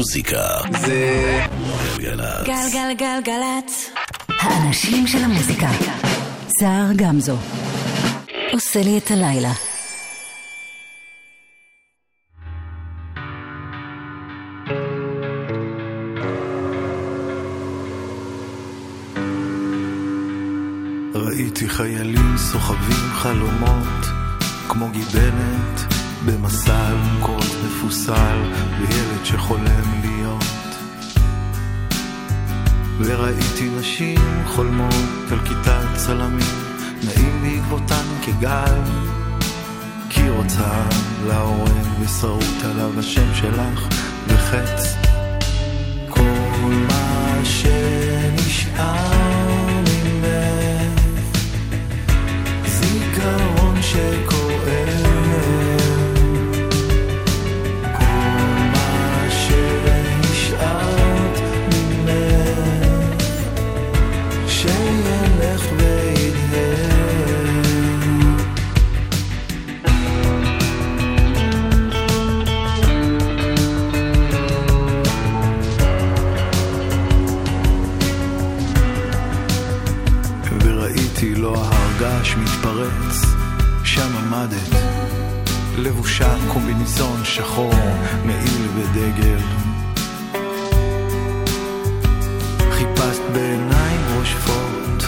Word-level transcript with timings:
המוזיקה 0.00 0.60
זה 0.80 1.40
גלגלצ. 1.98 2.46
גלגלגלגלצ. 2.46 3.90
האנשים 4.28 5.06
של 5.06 5.18
המוזיקה. 5.18 5.68
סער 6.60 6.86
גמזו. 6.96 7.36
עושה 8.52 8.82
לי 8.82 8.98
את 8.98 9.10
הלילה. 9.10 9.52
ראיתי 21.14 21.68
חיילים 21.68 22.36
סוחבים 22.36 23.10
חלומות 23.12 24.06
כמו 24.68 24.88
גיבנת 24.88 25.99
במסע 26.26 26.88
אלונקות 26.88 27.46
מפוסל 27.66 28.42
וילד 28.78 29.24
שחולם 29.24 30.00
להיות. 30.02 30.44
וראיתי 32.98 33.68
נשים 33.78 34.20
חולמות 34.46 35.32
על 35.32 35.38
כיתת 35.38 35.96
צלמים 35.96 36.54
נעים 37.04 37.42
בעקבותן 37.42 38.04
כגל. 38.22 38.80
כי 40.10 40.28
רוצה 40.28 40.82
להורג 41.26 41.86
ושרוט 42.00 42.64
עליו 42.64 42.98
השם 42.98 43.34
שלך 43.34 43.88
וחץ 44.28 44.94
כל 46.08 46.70
מה 46.88 47.40
שנשאר 47.44 49.19
לבושה 85.80 86.34
קומביניזון 86.48 87.24
שחור, 87.24 87.74
מעיל 88.24 88.68
ודגל. 88.76 89.38
חיפשת 92.70 93.22
בעיניים 93.32 94.00
רושפות, 94.18 95.04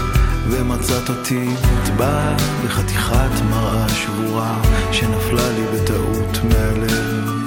ומצאת 0.51 1.09
אותי 1.09 1.49
נטבע 1.49 2.37
בחתיכת 2.65 3.43
מראה 3.51 3.89
שבורה, 3.89 4.63
שנפלה 4.93 5.49
לי 5.53 5.65
בטעות 5.75 6.39
מהלב. 6.45 7.42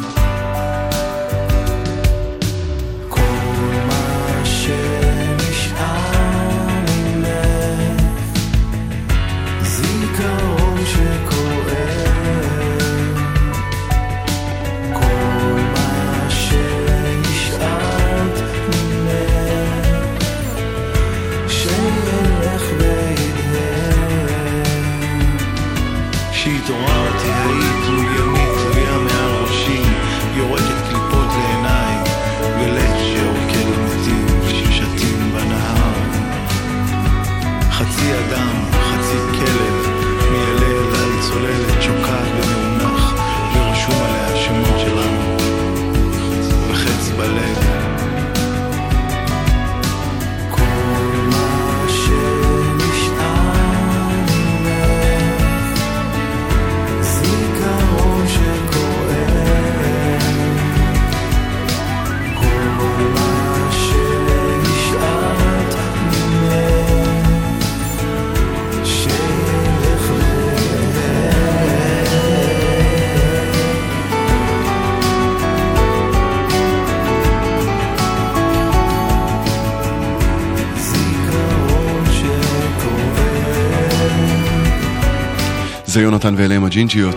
יונתן 86.26 86.42
ואלה 86.42 86.56
עם 86.56 86.66
הג'ינג'יות. 86.66 87.16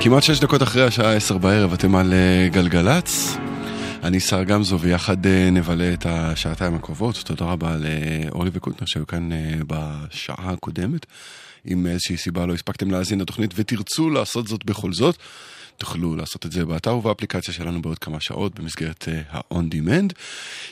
כמעט 0.00 0.22
שש 0.22 0.40
דקות 0.40 0.62
אחרי 0.62 0.82
השעה 0.82 1.12
עשר 1.12 1.38
בערב 1.38 1.72
אתם 1.72 1.96
על 1.96 2.12
אה, 2.12 2.48
גלגלצ. 2.52 3.36
אני 4.02 4.20
שר 4.20 4.44
גמזו 4.44 4.80
ויחד 4.80 5.26
אה, 5.26 5.50
נבלה 5.50 5.92
את 5.92 6.06
השעתיים 6.06 6.74
הקרובות. 6.74 7.22
תודה 7.24 7.44
רבה 7.44 7.76
לאורלי 7.76 8.50
וקוטנר 8.52 8.86
שהיו 8.86 9.06
כאן 9.06 9.32
אה, 9.32 9.54
בשעה 9.66 10.52
הקודמת. 10.52 11.06
אם 11.72 11.82
מאיזושהי 11.82 12.16
סיבה 12.16 12.46
לא 12.46 12.54
הספקתם 12.54 12.90
להאזין 12.90 13.20
לתוכנית 13.20 13.54
ותרצו 13.56 14.10
לעשות 14.10 14.46
זאת 14.46 14.64
בכל 14.64 14.92
זאת, 14.92 15.16
תוכלו 15.76 16.16
לעשות 16.16 16.46
את 16.46 16.52
זה 16.52 16.64
באתר 16.64 16.96
ובאפליקציה 16.96 17.54
שלנו 17.54 17.82
בעוד 17.82 17.98
כמה 17.98 18.20
שעות 18.20 18.60
במסגרת 18.60 19.08
אה, 19.08 19.22
ה-on 19.30 19.74
demand. 19.74 20.12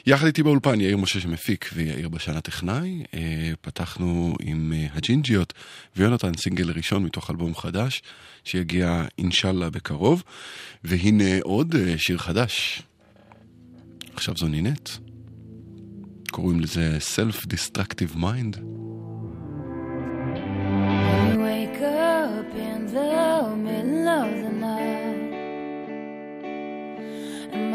יחד 0.07 0.27
איתי 0.27 0.43
באולפן 0.43 0.81
יאיר 0.81 0.97
משה 0.97 1.21
שמפיק 1.21 1.71
ויאיר 1.75 2.09
בשן 2.09 2.37
הטכנאי. 2.37 3.05
אה, 3.15 3.53
פתחנו 3.61 4.37
עם 4.41 4.73
אה, 4.77 4.87
הג'ינג'יות 4.93 5.53
ויונתן 5.97 6.35
סינגל 6.35 6.71
ראשון 6.71 7.05
מתוך 7.05 7.31
אלבום 7.31 7.55
חדש 7.55 8.03
שיגיע 8.45 9.05
אינשאללה 9.19 9.71
בקרוב. 9.71 10.23
והנה 10.85 11.41
עוד 11.43 11.75
שיר 11.97 12.19
חדש. 12.19 12.83
עכשיו 14.15 14.35
זו 14.37 14.49
נינט. 14.49 14.91
קוראים 16.31 16.61
לזה 16.61 16.99
Self-Destructive 17.17 18.17
Mind. 18.17 18.59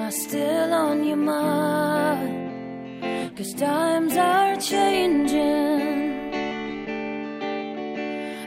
Still 0.09 0.73
on 0.73 1.03
your 1.03 1.17
mind? 1.17 2.57
Cause 3.37 3.53
times 3.53 4.17
are 4.17 4.55
changing. 4.55 6.33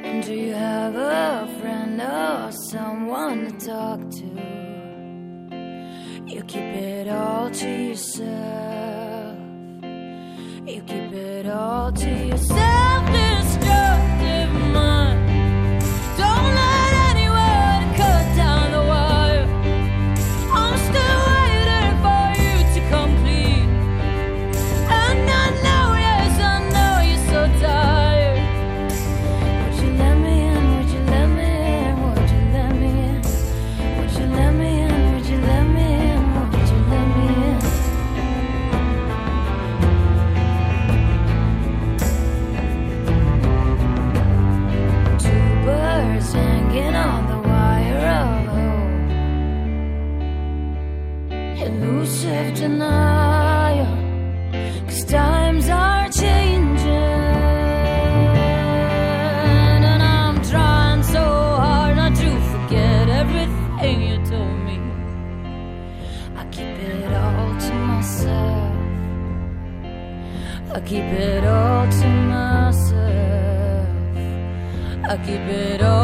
And 0.05 0.25
do 0.25 0.35
you 0.35 0.55
have 0.55 0.97
a 0.97 1.47
friend 1.61 2.03
or 2.03 2.51
someone 2.51 3.47
to 3.47 3.67
talk 3.67 4.01
to? 4.11 4.27
You 6.27 6.43
keep 6.49 6.63
it 6.63 7.09
all 7.09 7.49
to 7.51 7.69
yourself. 7.69 9.39
You 10.67 10.83
keep 10.83 11.13
it 11.13 11.47
all 11.47 11.93
to 11.93 12.11
yourself. 12.27 12.72
keep 75.33 75.49
it 75.49 75.83
all. 75.83 76.02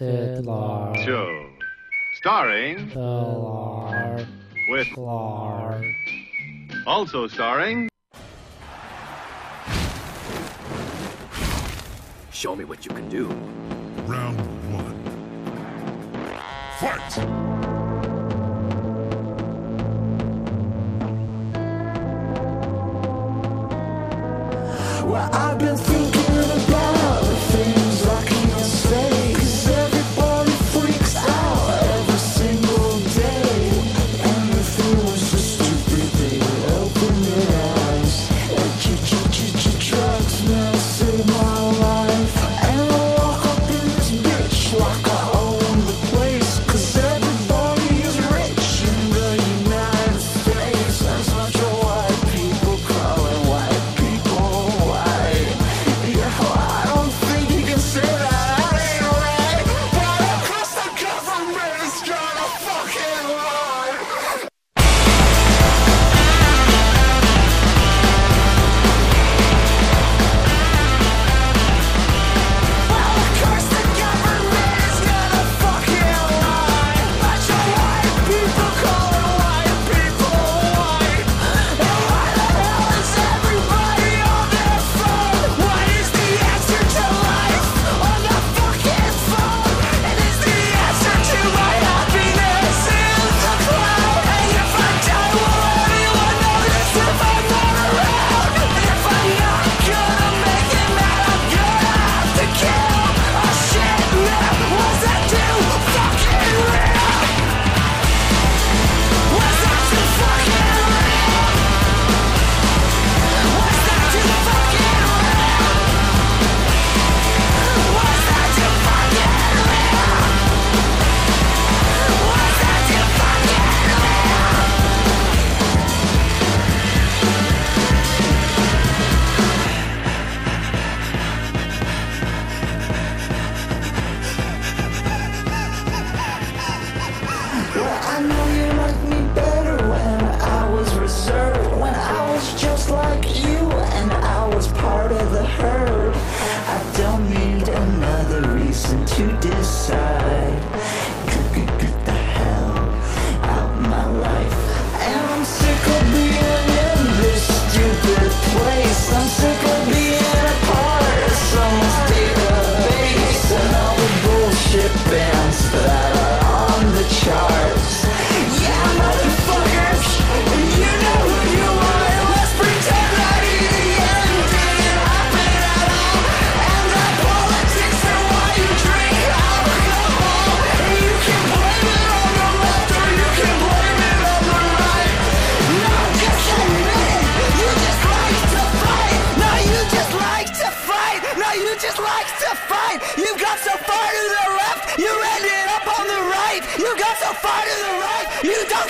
Fiddler. 0.00 0.94
Show. 1.04 1.50
Starring. 2.14 2.90
Lar. 2.94 4.18
With. 4.70 4.88
Lar, 4.96 5.84
Also 6.86 7.28
starring. 7.28 7.86
Show 12.32 12.56
me 12.56 12.64
what 12.64 12.86
you 12.86 12.92
can 12.92 13.10
do. 13.10 13.26
Round 14.06 14.40
one. 14.72 14.96
Fight! 16.78 17.18
Well, 25.04 25.28
I've 25.34 25.58
been 25.58 25.76
through 25.76 25.99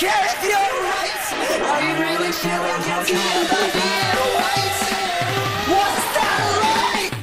care 0.04 0.26
if 0.34 0.42
you're 0.44 0.74
right. 0.90 1.24
Are 1.72 1.82
you 1.88 1.94
really 2.06 2.32
feeling 2.42 2.80
guilty 2.88 3.16
about 3.44 3.70
being 3.76 4.20
white? 4.38 4.80
What's 5.72 6.06
that 6.16 6.40
like? 6.64 7.14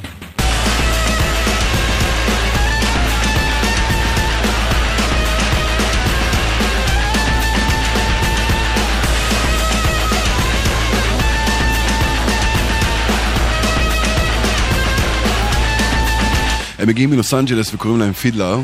הם 16.78 16.88
מגיעים 16.88 17.10
מלוס 17.10 17.34
אנג'לס 17.34 17.74
וקוראים 17.74 18.00
להם 18.00 18.12
פידלר. 18.12 18.58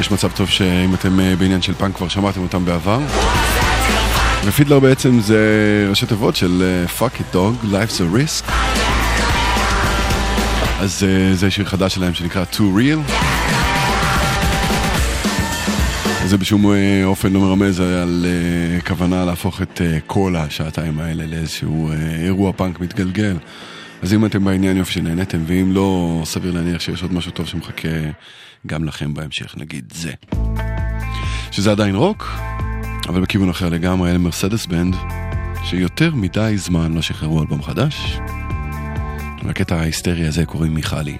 יש 0.00 0.10
מצב 0.10 0.30
טוב 0.30 0.48
שאם 0.48 0.94
אתם 0.94 1.20
אה, 1.20 1.36
בעניין 1.36 1.62
של 1.62 1.74
פאנק 1.74 1.96
כבר 1.96 2.08
שמעתם 2.08 2.42
אותם 2.42 2.64
בעבר. 2.64 3.00
ופידלר 4.44 4.80
בעצם 4.80 5.20
זה 5.20 5.86
ראשי 5.90 6.06
תיבות 6.06 6.36
של 6.36 6.62
אה, 6.62 6.84
fuck 6.98 7.20
it 7.20 7.34
dog, 7.34 7.66
life's 7.66 7.98
a 7.98 8.16
risk. 8.16 8.52
אז 10.80 11.04
אה, 11.08 11.34
זה 11.34 11.50
שיר 11.50 11.64
חדש 11.64 11.94
שלהם 11.94 12.14
שנקרא 12.14 12.44
too 12.52 12.56
real. 12.56 13.12
זה 16.26 16.36
בשום 16.36 16.64
אופן 17.04 17.32
לא 17.32 17.40
מרמז 17.40 17.80
על 17.80 18.26
כוונה 18.86 19.24
להפוך 19.24 19.62
את 19.62 19.80
כל 20.06 20.36
השעתיים 20.36 20.98
האלה 21.00 21.26
לאיזשהו 21.26 21.90
אירוע 22.24 22.52
פאנק 22.52 22.80
מתגלגל. 22.80 23.36
אז 24.02 24.14
אם 24.14 24.24
אתם 24.24 24.44
בעניין 24.44 24.76
יופי 24.76 24.92
שנהנתם, 24.92 25.38
ואם 25.46 25.72
לא, 25.72 26.20
סביר 26.24 26.52
להניח 26.52 26.80
שיש 26.80 27.02
עוד 27.02 27.12
משהו 27.12 27.30
טוב 27.30 27.46
שמחכה 27.46 27.88
גם 28.66 28.84
לכם 28.84 29.14
בהמשך, 29.14 29.54
נגיד 29.56 29.92
זה. 29.94 30.12
שזה 31.50 31.70
עדיין 31.70 31.94
רוק, 31.94 32.32
אבל 33.08 33.20
בכיוון 33.20 33.48
אחר 33.48 33.68
לגמרי, 33.68 34.10
אלה 34.10 34.18
מרסדס 34.18 34.66
בנד, 34.66 34.96
שיותר 35.64 36.14
מדי 36.14 36.54
זמן 36.56 36.92
לא 36.92 37.02
שחררו 37.02 37.40
אלבום 37.40 37.62
חדש. 37.62 38.18
לקטע 39.42 39.76
ההיסטרי 39.76 40.26
הזה 40.26 40.44
קוראים 40.46 40.74
מיכלי. 40.74 41.18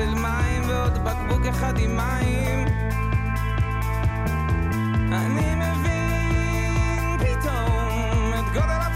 של 0.00 0.14
מים 0.14 0.62
ועוד 0.68 0.98
בקבוק 1.04 1.46
אחד 1.46 1.78
עם 1.78 1.96
מים 1.96 2.59
פתאום 8.52 8.70
את 8.70 8.89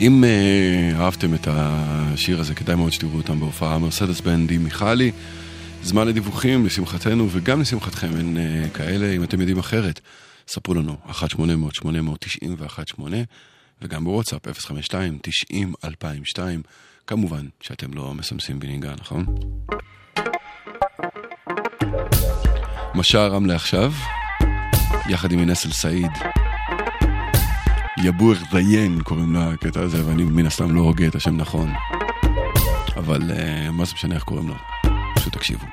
אם 0.00 0.24
uh, 0.24 1.00
אהבתם 1.00 1.34
את 1.34 1.48
השיר 1.50 2.40
הזה, 2.40 2.54
כדאי 2.54 2.76
מאוד 2.76 2.92
שתראו 2.92 3.16
אותם 3.16 3.40
בהופעה 3.40 3.78
מרסדס 3.78 4.20
בנד 4.20 4.50
עם 4.50 4.64
מיכלי. 4.64 5.12
זמן 5.82 6.08
לדיווחים, 6.08 6.66
לשמחתנו 6.66 7.28
וגם 7.30 7.60
לשמחתכם, 7.60 8.16
אין 8.16 8.36
uh, 8.36 8.76
כאלה. 8.76 9.12
אם 9.16 9.22
אתם 9.22 9.40
יודעים 9.40 9.58
אחרת, 9.58 10.00
ספרו 10.48 10.74
לנו, 10.74 10.96
1-800-890-18, 11.08 13.00
וגם 13.82 14.04
בוואטסאפ, 14.04 14.46
052-90-2002. 14.48 16.38
כמובן 17.06 17.46
שאתם 17.60 17.94
לא 17.94 18.14
מסמסים 18.14 18.58
בנהיגה, 18.58 18.94
נכון? 19.00 19.24
משאר 22.94 23.32
רמלה 23.32 23.54
עכשיו, 23.54 23.92
יחד 25.08 25.32
עם 25.32 25.40
אינסל 25.40 25.70
סעיד. 25.72 26.45
יבור 28.04 28.34
זיין 28.52 29.02
קוראים 29.02 29.34
לקטע 29.34 29.80
הזה, 29.80 30.06
ואני 30.06 30.24
מן 30.24 30.46
הסתם 30.46 30.74
לא 30.74 30.80
הוגה 30.80 31.06
את 31.06 31.14
השם 31.14 31.36
נכון. 31.36 31.72
אבל 32.96 33.20
uh, 33.20 33.70
מה 33.72 33.84
זה 33.84 33.92
משנה 33.94 34.14
איך 34.14 34.24
קוראים 34.24 34.48
לו? 34.48 34.54
פשוט 35.14 35.32
תקשיבו. 35.32 35.66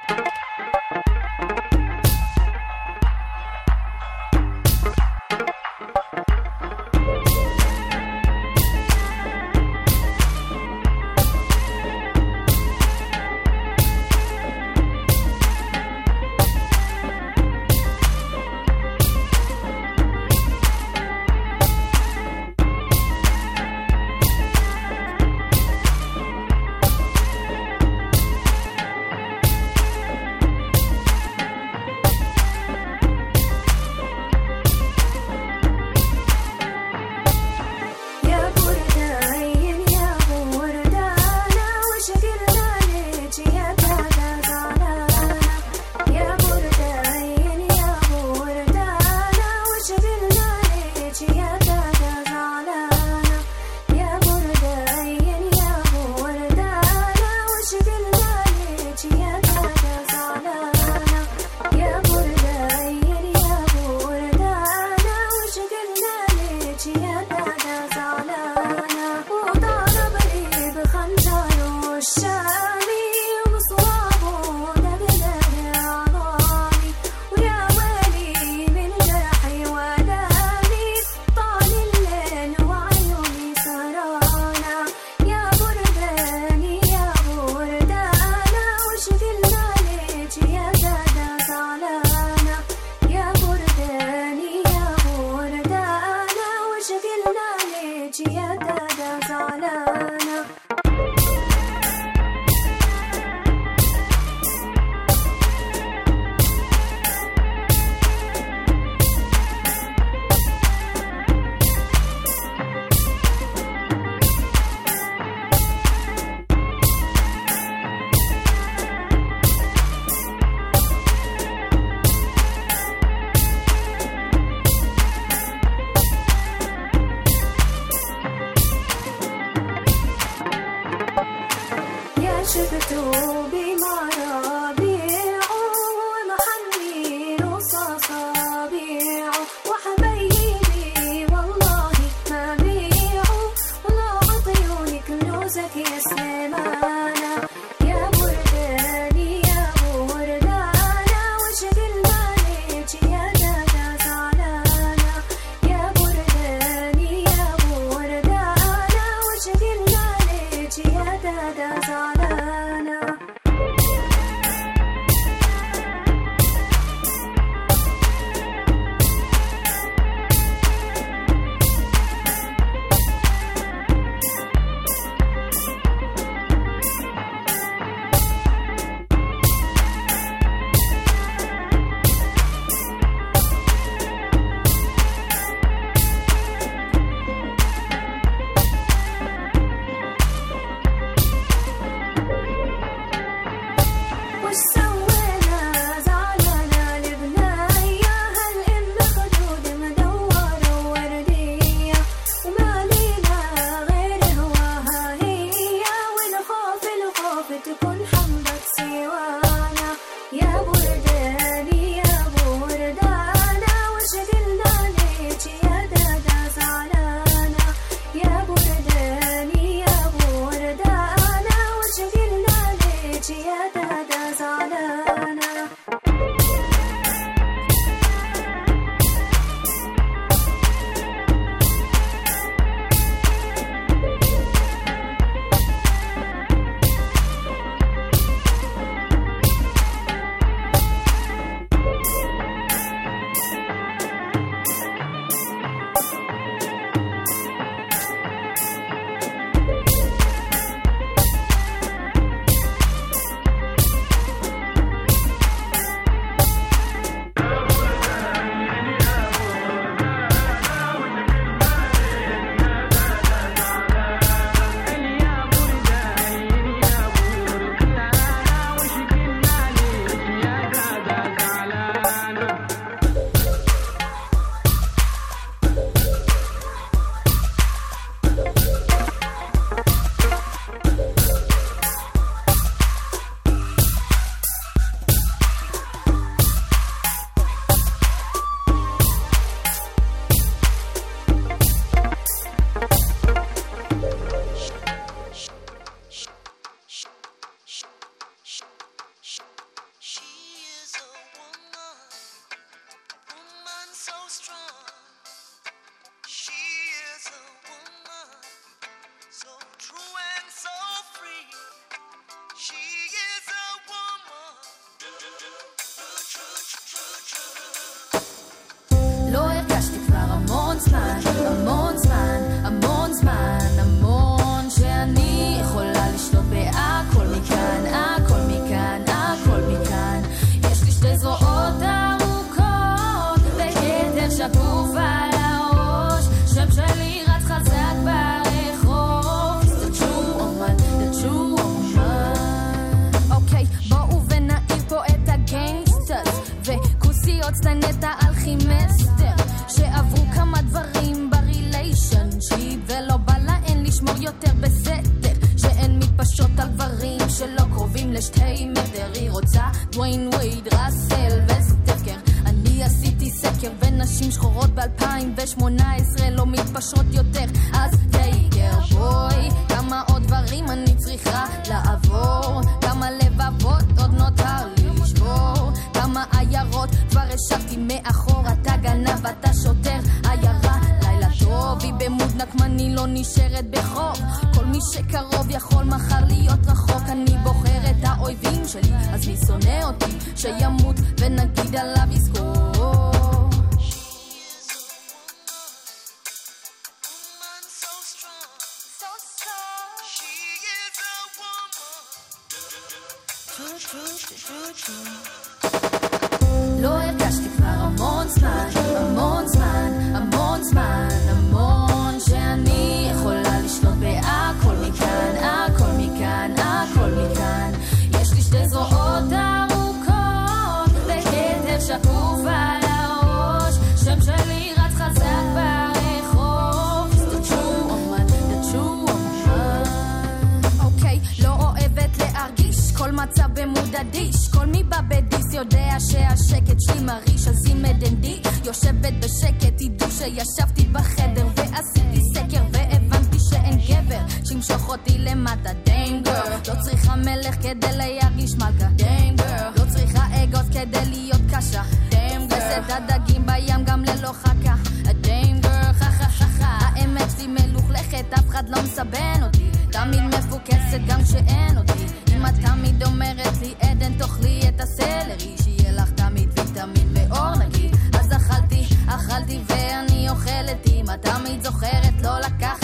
להרגיש 448.03 448.53
מלכה 448.55 448.87
דיים 448.95 449.35
גרל 449.35 449.71
לא 449.77 449.85
צריכה 449.89 450.43
אגוז 450.43 450.69
כדי 450.69 451.05
להיות 451.05 451.41
קשה. 451.55 451.81
דיים 452.09 452.47
גרל 452.47 452.81
את 452.85 452.89
הדגים 452.89 453.45
בים 453.45 453.85
גם 453.85 454.03
ללא 454.03 454.31
חכה. 454.33 454.75
דיים 455.21 455.61
גרל 455.61 455.93
חה 455.93 456.11
חה 456.11 456.29
חה 456.29 456.45
חה 456.59 456.77
האמת 456.81 457.31
שלי 457.37 457.47
מלוכלכת 457.47 458.25
אף 458.33 458.49
אחד 458.49 458.69
לא 458.69 458.83
מסבן 458.83 459.43
אותי. 459.43 459.69
תמיד 459.91 460.21
מפוקסת 460.23 460.99
גם 461.07 461.23
כשאין 461.23 461.77
אותי. 461.77 462.05
אם 462.35 462.45
את 462.45 462.53
תמיד 462.65 463.03
אומרת 463.03 463.57
לי 463.61 463.73
עדן 463.81 464.13
תאכלי 464.13 464.61
את 464.67 464.81
הסלרי. 464.81 465.55
שיהיה 465.63 465.91
לך 465.91 466.11
תמיד 466.11 466.59
ויטמין 466.59 467.07
ואור 467.13 467.55
נקי. 467.55 467.89
אז 468.19 468.31
אכלתי, 468.35 468.85
אכלתי 469.07 469.59
ואני 469.67 470.29
אוכלת. 470.29 470.87
אם 470.87 471.05
את 471.13 471.21
תמיד 471.21 471.63
זוכרת 471.63 472.21
לא 472.23 472.39
לקחת 472.39 472.82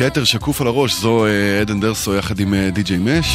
כתר 0.00 0.24
שקוף 0.24 0.60
על 0.60 0.66
הראש, 0.66 0.94
זו 0.94 1.26
אה, 1.26 1.60
עדן 1.60 1.80
דרסו 1.80 2.14
יחד 2.14 2.40
עם 2.40 2.54
אה, 2.54 2.70
די.ג'יי 2.70 2.98
מש. 2.98 3.26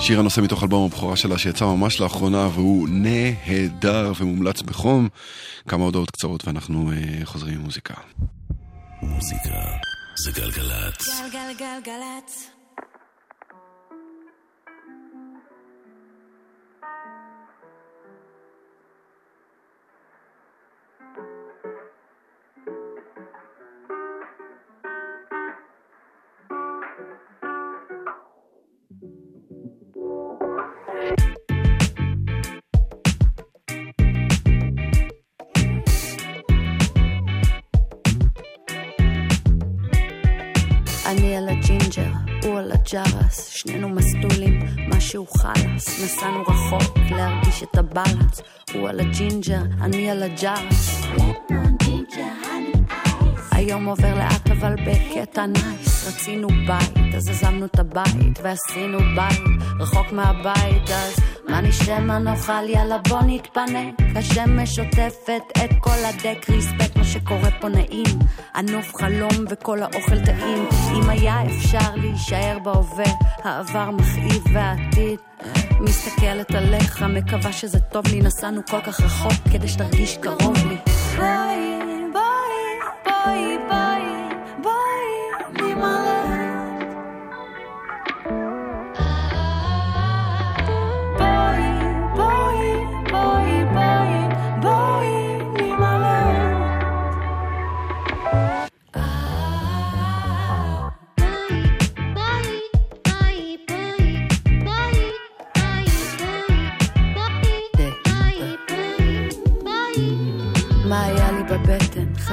שיר 0.00 0.18
הנושא 0.18 0.40
מתוך 0.40 0.62
אלבום 0.62 0.84
הבכורה 0.84 1.16
שלה 1.16 1.38
שיצא 1.38 1.64
ממש 1.64 2.00
לאחרונה 2.00 2.48
והוא 2.54 2.88
נהדר 2.90 4.12
ומומלץ 4.20 4.62
בחום. 4.62 5.08
כמה 5.68 5.84
הודעות 5.84 6.10
קצרות 6.10 6.46
ואנחנו 6.46 6.92
אה, 6.92 7.24
חוזרים 7.24 7.54
עם 7.54 7.60
מוזיקה. 7.60 7.94
מוזיקה 9.02 9.58
זה 10.24 10.32
גלגלצ. 10.32 11.08
גלגלגלגלצ. 11.32 12.53
אני 41.06 41.36
על 41.36 41.48
הג'ינג'ר, 41.48 42.12
הוא 42.42 42.58
על 42.58 42.72
הג'רס, 42.72 43.48
שנינו 43.48 43.88
מסטולים, 43.88 44.60
משהו 44.88 45.26
חלאס, 45.26 46.04
נסענו 46.04 46.42
רחוק 46.42 46.98
להרגיש 47.10 47.62
את 47.62 47.78
ה 47.78 47.85
balance, 47.85 48.40
הוא 48.74 48.88
על 48.88 49.00
הג'ינג'ר, 49.00 49.62
אני 49.80 50.10
על 50.10 50.22
הג'רס. 50.22 51.04
היום 53.64 53.84
עובר 53.84 54.14
לאט 54.14 54.50
אבל 54.50 54.74
בקטע 54.86 55.46
nice, 55.46 56.08
רצינו 56.08 56.48
בית, 56.48 57.14
אז 57.16 57.28
עזבנו 57.28 57.66
את 57.66 57.78
הבית 57.78 58.38
ועשינו 58.42 58.98
בית, 58.98 59.40
רחוק 59.80 60.12
מהבית, 60.12 60.90
אז 60.90 61.16
מה 61.48 61.60
נשתה 61.60 62.00
מה 62.00 62.18
נאכל, 62.18 62.68
יאללה 62.68 62.98
בוא 63.08 63.20
נתפנק, 63.26 63.94
השמש 64.16 64.76
שוטפת 64.76 65.42
את 65.64 65.70
כל 65.80 66.04
הדק, 66.04 66.50
respect 66.50 66.96
מה 66.96 67.04
שקורה 67.04 67.50
פה 67.60 67.68
נעים, 67.68 68.18
ענוף 68.56 68.94
חלום 68.94 69.44
וכל 69.50 69.82
האוכל 69.82 70.24
טעים, 70.24 70.68
אם 70.96 71.10
היה 71.10 71.46
אפשר 71.46 71.94
להישאר 71.96 72.58
בהווה, 72.62 73.12
העבר 73.44 73.90
מכאיב 73.90 74.44
והעתיד. 74.52 75.18
מסתכלת 75.80 76.54
עליך, 76.54 77.02
מקווה 77.02 77.52
שזה 77.52 77.80
טוב 77.80 78.06
לי, 78.06 78.20
נסענו 78.20 78.60
כל 78.70 78.80
כך 78.80 79.00
רחוק 79.00 79.32
כדי 79.52 79.68
שתרגיש 79.68 80.16
קרוב 80.16 80.56
לי. 80.68 80.76
בואי, 83.24 83.58
בואי, 83.68 83.93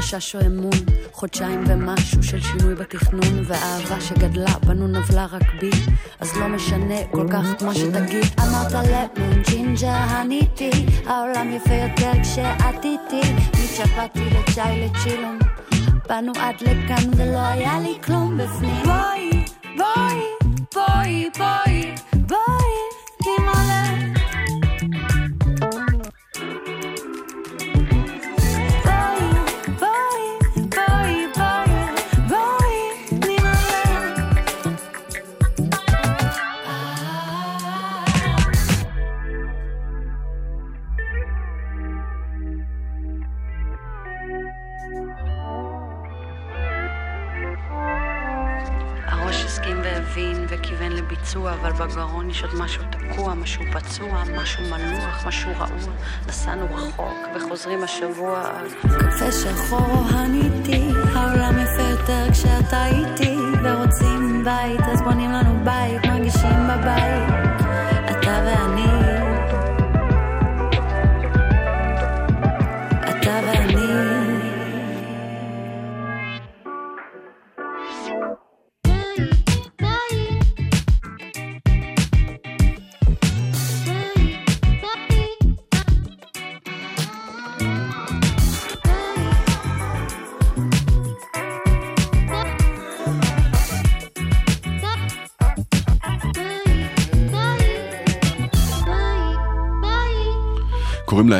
חשש 0.01 0.35
או 0.35 0.41
אמון? 0.45 0.79
חודשיים 1.11 1.63
ומשהו 1.67 2.23
של 2.23 2.41
שינוי 2.41 2.75
בתכנון 2.75 3.43
ואהבה 3.47 4.01
שגדלה 4.01 4.53
בנו 4.67 4.87
נבלה 4.87 5.25
רק 5.25 5.53
בי. 5.59 5.69
אז 6.19 6.37
לא 6.37 6.47
משנה 6.47 6.95
כל 7.11 7.27
כך 7.31 7.63
מה 7.63 7.75
שתגיד. 7.75 8.25
אמרת 8.39 8.71
lemon 8.71 9.41
ginger 9.49 9.87
honey 9.87 10.34
tea. 10.34 10.71
העולם 11.05 11.53
יפה 11.53 11.73
יותר 11.73 12.11
כשאת 12.23 12.85
איתי. 12.85 13.33
מצ'פאטי 13.63 14.29
לצ'אי 14.29 14.89
לצ'ילום. 14.89 15.39
באנו 16.09 16.31
עד 16.39 16.55
לכאן 16.61 17.09
ולא 17.17 17.39
היה 17.39 17.79
לי 17.79 17.97
כלום 18.03 18.37
בפנים. 18.37 18.83
בואי, 18.83 19.45
בואי, 19.77 20.19
בואי, 20.75 21.29
בואי, 21.37 21.70
כיוון 50.57 50.91
לביצוע, 50.91 51.53
אבל 51.53 51.71
בגרון 51.71 52.29
יש 52.29 52.43
עוד 52.43 52.55
משהו 52.55 52.83
תקוע, 52.91 53.33
משהו 53.33 53.63
פצוע, 53.73 54.23
משהו 54.37 54.63
מנוח, 54.63 55.25
משהו 55.27 55.51
רעוע. 55.59 55.93
נסענו 56.27 56.65
רחוק 56.75 57.17
וחוזרים 57.35 57.83
השבוע 57.83 58.43
על 58.57 58.67
קפה 58.99 59.31
שחור 59.31 60.03
הניתי, 60.09 60.87
העולם 61.13 61.59
יפה 61.59 61.81
יותר 61.81 62.31
כשאתה 62.31 62.85
איתי, 62.85 63.37
ורוצים 63.63 64.43
בית, 64.43 64.81
אז 64.93 65.01
בונים 65.01 65.31
לנו 65.31 65.65
בית, 65.65 66.05
מרגישים 66.05 66.67
בבית, 66.67 67.33
אתה 68.09 68.43
ואני. 68.45 69.00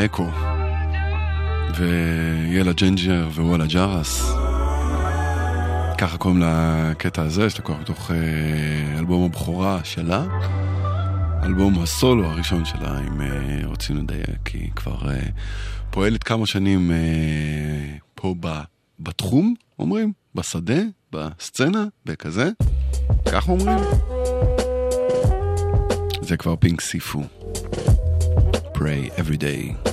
קוראים 0.08 0.32
לה 0.32 1.76
אקו, 1.76 1.78
ויאלה 1.78 2.74
ג'נג'ר 2.74 3.28
ווואלה 3.36 3.66
ג'רס. 3.66 4.32
ככה 5.98 6.18
קוראים 6.18 6.44
לקטע 6.46 7.22
הזה, 7.22 7.50
שתקוע 7.50 7.78
בתוך 7.78 8.12
אה, 8.12 9.00
אלבום 9.00 9.26
הבכורה 9.26 9.80
שלה. 9.84 10.26
אלבום 11.44 11.80
הסולו 11.80 12.26
הראשון 12.26 12.66
שלה, 12.66 13.00
אם 13.08 13.22
אה, 13.22 13.62
רוצים 13.66 13.98
לדייק, 13.98 14.48
היא 14.54 14.72
כבר 14.76 15.12
אה, 15.12 15.20
פועלת 15.90 16.24
כמה 16.24 16.48
שנים 16.48 16.92
פה 18.16 18.36
ב, 18.40 18.62
בתחום, 19.00 19.54
אומרים, 19.80 20.14
בשדה, 20.36 20.82
בסצנה, 21.12 21.86
בכזה, 22.06 22.50
ככה 23.32 23.52
אומרים. 23.52 23.80
זה 26.22 26.38
כבר 26.38 26.56
פינק 26.56 26.82
סיפו. 26.82 27.24
pray 28.82 29.12
every 29.16 29.38
day. 29.38 29.90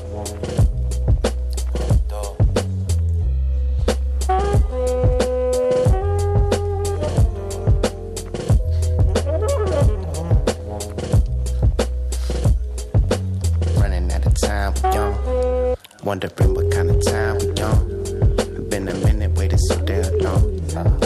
Wondering 16.08 16.54
what 16.54 16.70
kind 16.72 16.88
of 16.88 17.04
time 17.04 17.36
we 17.36 17.50
on. 17.60 18.68
Been 18.70 18.88
a 18.88 18.94
minute 18.94 19.30
waiting 19.36 19.58
so 19.58 19.76
damn 19.84 20.18
long. 20.20 20.58
Uh, 20.74 20.98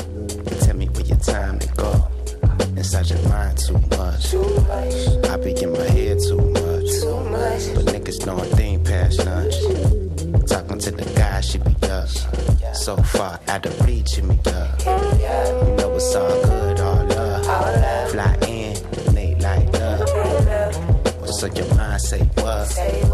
tell 0.60 0.76
me 0.76 0.86
where 0.90 1.04
your 1.04 1.18
time 1.18 1.58
to 1.58 1.66
go. 1.74 2.06
Inside 2.76 3.10
your 3.10 3.28
mind 3.28 3.58
too 3.58 3.78
much. 3.98 4.32
I 5.28 5.36
be 5.38 5.60
in 5.60 5.72
my 5.72 5.88
head 5.90 6.18
too 6.28 6.38
much. 6.38 6.90
But 7.74 7.86
niggas 7.92 8.24
know 8.26 8.38
a 8.38 8.44
thing 8.44 8.84
past 8.84 9.26
lunch. 9.26 9.56
Talking 10.46 10.78
to 10.78 10.92
the 10.92 11.12
guy, 11.16 11.40
she 11.40 11.58
be 11.58 11.74
up. 11.88 12.08
So 12.76 12.96
far 12.98 13.40
out 13.48 13.66
of 13.66 13.84
reach, 13.84 14.22
me 14.22 14.38
up. 14.46 14.80
You 14.82 15.74
know 15.78 15.96
it's 15.96 16.14
all 16.14 16.42
good, 16.44 16.78
all 16.78 17.04
love. 17.06 18.10
Fly 18.12 18.38
in, 18.46 19.14
Nate 19.14 19.40
like 19.40 19.72
love. 19.72 20.08
So 21.26 21.46
your 21.46 21.74
mind 21.74 22.00
say 22.00 22.20
what? 22.36 23.11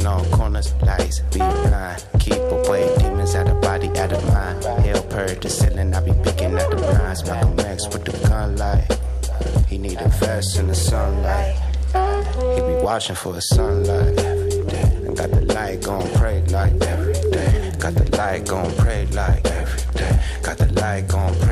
Talking 0.00 0.30
on 0.30 0.38
corners, 0.38 0.72
lights, 0.82 1.20
be 1.30 1.38
blind. 1.38 2.04
Keep 2.20 2.40
away 2.40 2.88
demons 2.98 3.34
out 3.34 3.48
of 3.48 3.60
body, 3.60 3.88
out 3.98 4.12
of 4.12 4.24
mind. 4.32 4.64
Hell 4.64 5.02
purge 5.04 5.40
the 5.40 5.50
ceiling, 5.50 5.94
I 5.94 6.00
be 6.00 6.12
picking 6.24 6.58
out 6.58 6.70
the 6.70 6.76
blinds. 6.76 7.24
Malcolm 7.26 7.60
X 7.60 7.86
with 7.88 8.04
the 8.06 8.28
gun 8.28 8.56
light. 8.56 8.98
He 9.68 9.76
need 9.76 10.00
a 10.00 10.08
vest 10.08 10.58
in 10.58 10.68
the 10.68 10.74
sunlight. 10.74 11.56
He 12.54 12.60
be 12.62 12.82
watching 12.82 13.16
for 13.16 13.34
the 13.34 13.42
sunlight. 13.42 14.18
And 15.04 15.16
got 15.16 15.30
the 15.32 15.42
light 15.52 15.82
gon' 15.82 16.08
pray 16.14 16.42
like 16.46 16.72
every 16.80 17.12
day. 17.30 17.72
Got 17.78 17.94
the 17.94 18.16
light 18.16 18.46
gon' 18.46 18.74
pray 18.76 19.06
like 19.06 19.46
every 19.46 19.92
day. 19.98 20.20
Got 20.42 20.58
the 20.58 20.72
light 20.80 21.08
gon' 21.08 21.34
pray 21.40 21.49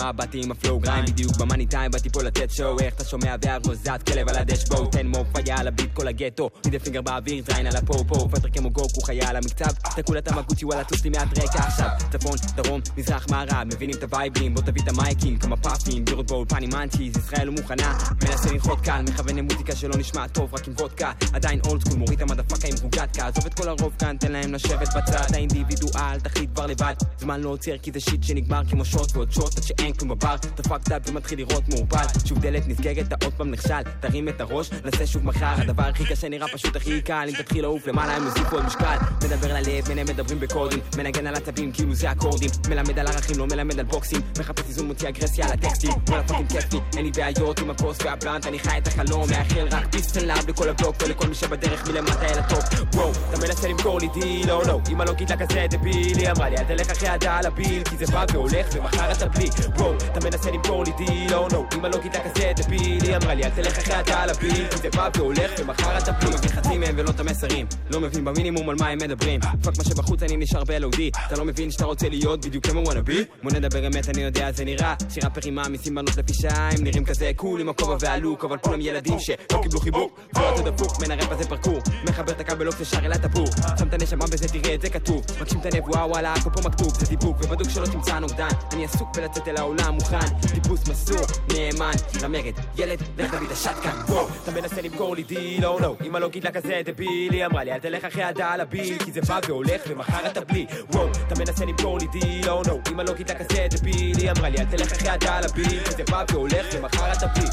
up, 0.00 0.12
באתי 0.16 0.40
עם 0.44 0.50
ה 0.50 0.56
flow 0.56 0.78
grind, 0.80 1.10
בדיוק 1.10 1.36
ב 1.36 1.41
money 1.41 1.66
time, 1.66 1.90
באתי 1.90 2.10
פה 2.10 2.22
לתת 2.22 2.50
show, 2.50 2.80
איך 2.80 2.94
אתה 2.94 3.04
שומע? 3.04 3.34
והראש 3.42 3.76
זז, 3.76 4.02
כלב 4.06 4.28
על 4.28 4.36
הדשבורד, 4.36 4.90
תן 4.90 5.06
מופ, 5.06 5.26
היה 5.34 5.58
על 5.58 5.68
ה 5.78 5.81
beat 5.81 5.94
כל 5.94 6.08
הגטו, 6.08 6.50
middle 6.64 6.78
finger 6.78 7.02
באוויר, 7.02 7.44
זין 7.46 7.66
על 7.66 7.76
ה 7.76 7.83
po-po, 7.83 8.28
פטר 8.28 8.48
כמו 8.48 8.70
גוקו, 8.70 9.00
חיה 9.00 9.28
על 9.28 9.36
המקצב, 9.36 9.72
תקעו 9.96 10.14
המגוצ'י, 10.26 10.64
וואלה, 10.64 10.84
טוס 10.84 11.06
מעט 11.06 11.38
רקע 11.38 11.58
עכשיו, 11.58 11.88
צפון, 12.12 12.36
דרום, 12.56 12.80
מזרח, 12.96 13.26
מערב, 13.30 13.64
מבינים 13.66 13.96
את 13.98 14.02
הווייבים, 14.02 14.54
בוא 14.54 14.62
תביא 14.62 14.82
את 14.82 14.88
המייקים, 14.88 15.38
כמה 15.38 15.56
פאפים, 15.56 16.04
בירות 16.04 16.26
באולפן 16.26 16.62
עם 16.62 16.74
אנצ'יז, 16.74 17.16
ישראל 17.16 17.50
מוכנה, 17.50 17.98
מנסה 18.24 18.52
לנחות 18.52 18.80
קל, 18.80 19.02
מכוון 19.08 19.36
למוזיקה 19.36 19.76
שלא 19.76 19.96
נשמע 19.98 20.28
טוב, 20.28 20.54
רק 20.54 20.68
עם 20.68 20.74
וודקה, 20.78 21.12
עדיין 21.32 21.60
old 21.66 21.80
school, 21.80 21.98
מוריד 21.98 22.22
את 22.22 22.30
המדפקה 22.30 22.68
עם 22.68 22.74
רוגטקה, 22.82 23.26
עזוב 23.26 23.46
את 23.46 23.54
כל 23.54 23.68
הרוב 23.68 23.94
כאן, 23.98 24.16
תן 24.16 24.32
להם 24.32 24.54
לשבת 24.54 24.88
בצד, 24.88 25.34
האינדיבידואל, 25.34 26.20
תחליט 26.22 26.50
כבר 26.54 26.66
לבד, 26.66 26.94
זמן 27.18 27.40
לא 27.40 27.48
עוצר 27.48 27.78
כי 27.82 27.92
זה 27.92 28.00
shit 28.00 28.22
שנגמר 28.22 28.62
כמו 28.70 28.84
shot 28.84 29.16
ועוד 29.16 29.32
shot 29.32 29.58
עד 29.58 29.62
שאין 29.62 29.92
כלום 29.92 30.08
בבר, 30.08 30.36
דפק 30.56 30.88
דק 30.88 31.00
ומתחיל 31.06 31.38
לראות 31.38 31.68
מעורפל, 31.68 32.04
שוב 32.24 32.38
דלת 32.38 32.68
נסגרת, 32.68 33.06
אתה 33.06 33.24
עוד 33.24 33.34
פעם 33.34 33.50
נכשל, 33.50 33.82
תרים 34.00 34.28
את 34.28 34.40
הראש, 34.40 34.70
נעשה 34.84 35.06
שוב 35.06 35.24
מחר, 35.24 35.54
הדבר 35.58 35.77
הכי 35.80 36.04
קשה 36.04 36.28
נראה 36.28 36.48
פשוט 36.48 36.76
הכי 36.76 37.00
קל, 37.02 37.26
אם 37.28 37.34
תתחיל 37.34 37.62
לעוף 37.62 37.86
למעלה 37.86 38.16
הם 38.16 38.24
יוסיפו 38.24 38.56
עוד 38.56 38.64
משקל, 38.64 38.96
מדבר 39.24 39.54
ללב, 39.54 39.92
מנהם 39.92 40.06
מדברים 40.06 40.40
בקודים, 40.40 40.78
מנגן 40.96 41.26
על 41.26 41.34
עצבים 41.34 41.72
כאילו 41.72 41.94
זה 41.94 42.12
אקורדים, 42.12 42.50
מלמד 42.68 42.98
על 42.98 43.06
ערכים, 43.06 43.38
לא 43.38 43.46
מלמד 43.46 43.78
על 43.78 43.84
בוקסים, 43.84 44.20
מחפש 44.38 44.68
איזון 44.68 44.86
מוציא 44.86 45.08
אגרסיה 45.08 45.46
על 45.46 45.52
הטקסטים, 45.52 45.90
וואלה 46.08 46.22
fucking 46.22 46.52
כיף 46.52 46.72
לי, 46.72 46.80
אין 46.96 47.04
לי 47.04 47.10
בעיות 47.10 47.58
עם 47.58 47.70
הכוס 47.70 47.98
וה 48.04 48.14
blunt, 48.14 48.46
אני 48.46 48.58
חי 48.58 48.78
את 48.78 48.86
החלום, 48.86 49.30
מאחל 49.30 49.68
רק 49.70 49.86
peace 49.90 50.16
אליו 50.16 50.36
לכל 50.48 50.68
הבלוק 50.68 50.96
ולכל 51.02 51.28
מי 51.28 51.34
שבדרך 51.34 51.88
מלמטה 51.88 52.26
אל 52.26 52.38
ה 52.38 52.43
top, 52.43 52.64
וואו, 52.94 53.10
אתה 53.10 53.46
מנסה 53.46 53.68
למכור 53.68 54.00
לי 54.00 54.08
deal, 54.20 54.50
oh 54.50 54.62
no, 54.62 54.80
אמא 54.90 55.04
לא 55.04 55.12
גידלה 55.12 55.36
כזה 55.36 55.66
דביל, 55.70 56.18
היא 56.18 56.30
אמרה 56.30 56.48
לי, 56.48 56.56
אל 56.56 56.64
תלך 56.64 56.90
אחרי 56.90 57.08
ה 57.08 57.42
dollar 57.42 57.64
bill, 57.64 57.82
כי 57.84 57.96
זה 57.96 58.12
בא 58.12 58.24
והולך 58.32 58.66
ומחר 58.72 59.12
אתה 59.12 59.28
בלי, 59.28 59.50
וואו, 59.76 59.94
אתה 59.96 60.20
מנסה 60.26 60.50
למכור 60.50 60.84
לי 60.84 60.92
deal, 60.96 61.34
oh 61.34 61.48
no, 61.52 61.64
אמא 61.76 61.86
לא 61.86 61.98
גידלה 62.02 62.30
כזה 62.30 62.52
דביל, 62.56 63.02
היא 63.02 63.16
אמרה 63.16 63.34
לי, 63.34 63.44
אל 63.44 63.50
תלך 63.50 63.78
אחרי 63.78 63.94
ה 63.94 64.26
dollar 64.26 64.49
bill, 64.49 64.68
כי 64.70 64.76
זה 64.76 64.88
בא 64.96 65.08
והולך 65.16 65.57
ומחר 65.58 65.98
אתה 65.98 66.12
בלי, 66.12 66.30
מבין 66.30 66.48
חצי 66.48 66.78
מהם 66.78 66.94
ולא 66.96 67.10
את 67.10 67.20
המסרים, 67.20 67.66
לא 67.90 68.00
מבין 68.00 68.24
במינימום 68.24 68.70
על 68.70 68.76
מה 68.80 68.88
הם 68.88 68.98
מדברים, 68.98 69.40
fuck 69.40 69.78
מה 69.78 69.84
שבחוץ 69.84 70.22
אני 70.22 70.36
נשאר 70.36 70.64
ב-LOD, 70.64 71.00
אתה 71.26 71.36
לא 71.36 71.44
מבין 71.44 71.70
שאתה 71.70 71.84
רוצה 71.84 72.08
להיות 72.08 72.46
בדיוק 72.46 72.66
כמו 72.66 72.80
וואנאבי? 72.80 73.24
בוא 73.42 73.52
נדבר 73.52 73.86
אמת, 73.86 74.08
אני 74.08 74.22
יודע 74.22 74.52
זה 74.52 74.64
נראה, 74.64 74.94
שירה 75.10 75.30
פרימה 75.30 75.68
מסימנות 75.68 76.16
לפי 76.16 76.34
שעה, 76.34 76.70
הם 76.72 76.84
נראים 76.84 77.04
כזה 77.04 77.30
קול 77.36 77.60
עם 77.60 77.68
הכובע 77.68 77.96
והלוק, 78.00 78.44
אבל 78.44 78.58
כולם 78.58 78.80
ילדים 78.80 79.18
שלא 79.18 79.62
קיבלו 79.62 79.80
חיבוק, 79.80 80.20
ולא 80.36 80.54
אתה 80.54 80.70
דפוק, 80.70 80.92
מן 81.00 81.10
הרפ 81.10 81.32
הזה 81.32 81.48
פרקור, 81.48 81.78
מחבר 82.08 82.32
את 82.32 82.40
הכבל 82.40 82.66
אופציה 82.66 82.86
שר 82.86 83.06
אל 83.06 83.12
הטבור, 83.12 83.46
שם 83.78 83.88
את 83.88 83.94
הנשמה 83.94 84.24
בזה 84.26 84.48
תראה 84.48 84.74
את 84.74 84.80
זה 84.80 84.90
כתוב, 84.90 85.22
מגשים 85.40 85.60
את 85.60 85.74
הנבואה 85.74 86.06
וואלה 86.06 86.32
הכל 86.32 86.50
פה 86.50 86.68
מכתוב, 86.68 86.94
זה 86.94 87.06
דיבוק, 87.06 87.36
ובדוק 87.40 87.70
שלא 87.70 87.86
תמצא 87.86 88.18
נוגדן, 88.18 88.48
אני 88.72 88.84
עסוק 88.84 89.16
בלצאת 89.16 89.48
אל 89.48 89.56
העולם 89.56 89.94
מוכן, 89.94 90.28
טיפוס 90.54 90.88
מסור, 90.88 91.26
נאמן, 91.52 91.92
למרד, 92.22 92.54
ילד, 92.76 92.98
לך 93.18 93.34
תביא 93.34 93.46
את 93.46 93.52
השטקן, 93.52 93.96
וואו, 94.08 94.26
אתה 94.42 94.50
מנסה 94.50 94.82
למכור 94.82 95.16
לי 95.16 95.22
דיל, 95.22 95.47
או 95.64 95.78
לא, 95.78 95.96
אמא 96.06 96.18
לא 96.18 96.28
גידלה 96.28 96.50
כזה 96.50 96.80
דביל, 96.84 97.32
היא 97.32 97.46
אמרה 97.46 97.64
לי 97.64 97.72
אל 97.72 97.78
תלך 97.78 98.04
אחרי 98.04 98.22
הדעה 98.24 98.56
לביל, 98.56 98.98
כי 99.04 99.12
זה 99.12 99.20
בא 99.20 99.40
והולך 99.48 99.82
ומחר 99.88 100.26
אתה 100.26 100.40
בלי, 100.40 100.66
וואו, 100.92 101.08
אתה 101.26 101.34
מנסה 101.38 101.64
למכור 101.64 101.98
לי 101.98 102.06
deal, 102.06 102.50
oh 102.50 102.62
no, 102.66 102.78
אמא 102.92 103.02
לא 103.02 103.14
גידלה 103.14 103.38
כזה 103.38 103.66
דביל, 103.70 104.16
היא 104.18 104.30
אמרה 104.30 104.48
לי 104.48 104.58
אל 104.58 104.64
תלך 104.64 104.92
אחרי 104.92 105.08
ה 105.08 105.40
dollar 105.40 105.64
bill, 105.64 105.84
כי 105.84 105.90
זה 105.90 106.02
בא 106.10 106.24
והולך 106.32 106.66
ומחר 106.72 107.12
אתה 107.12 107.26
בלי, 107.26 107.48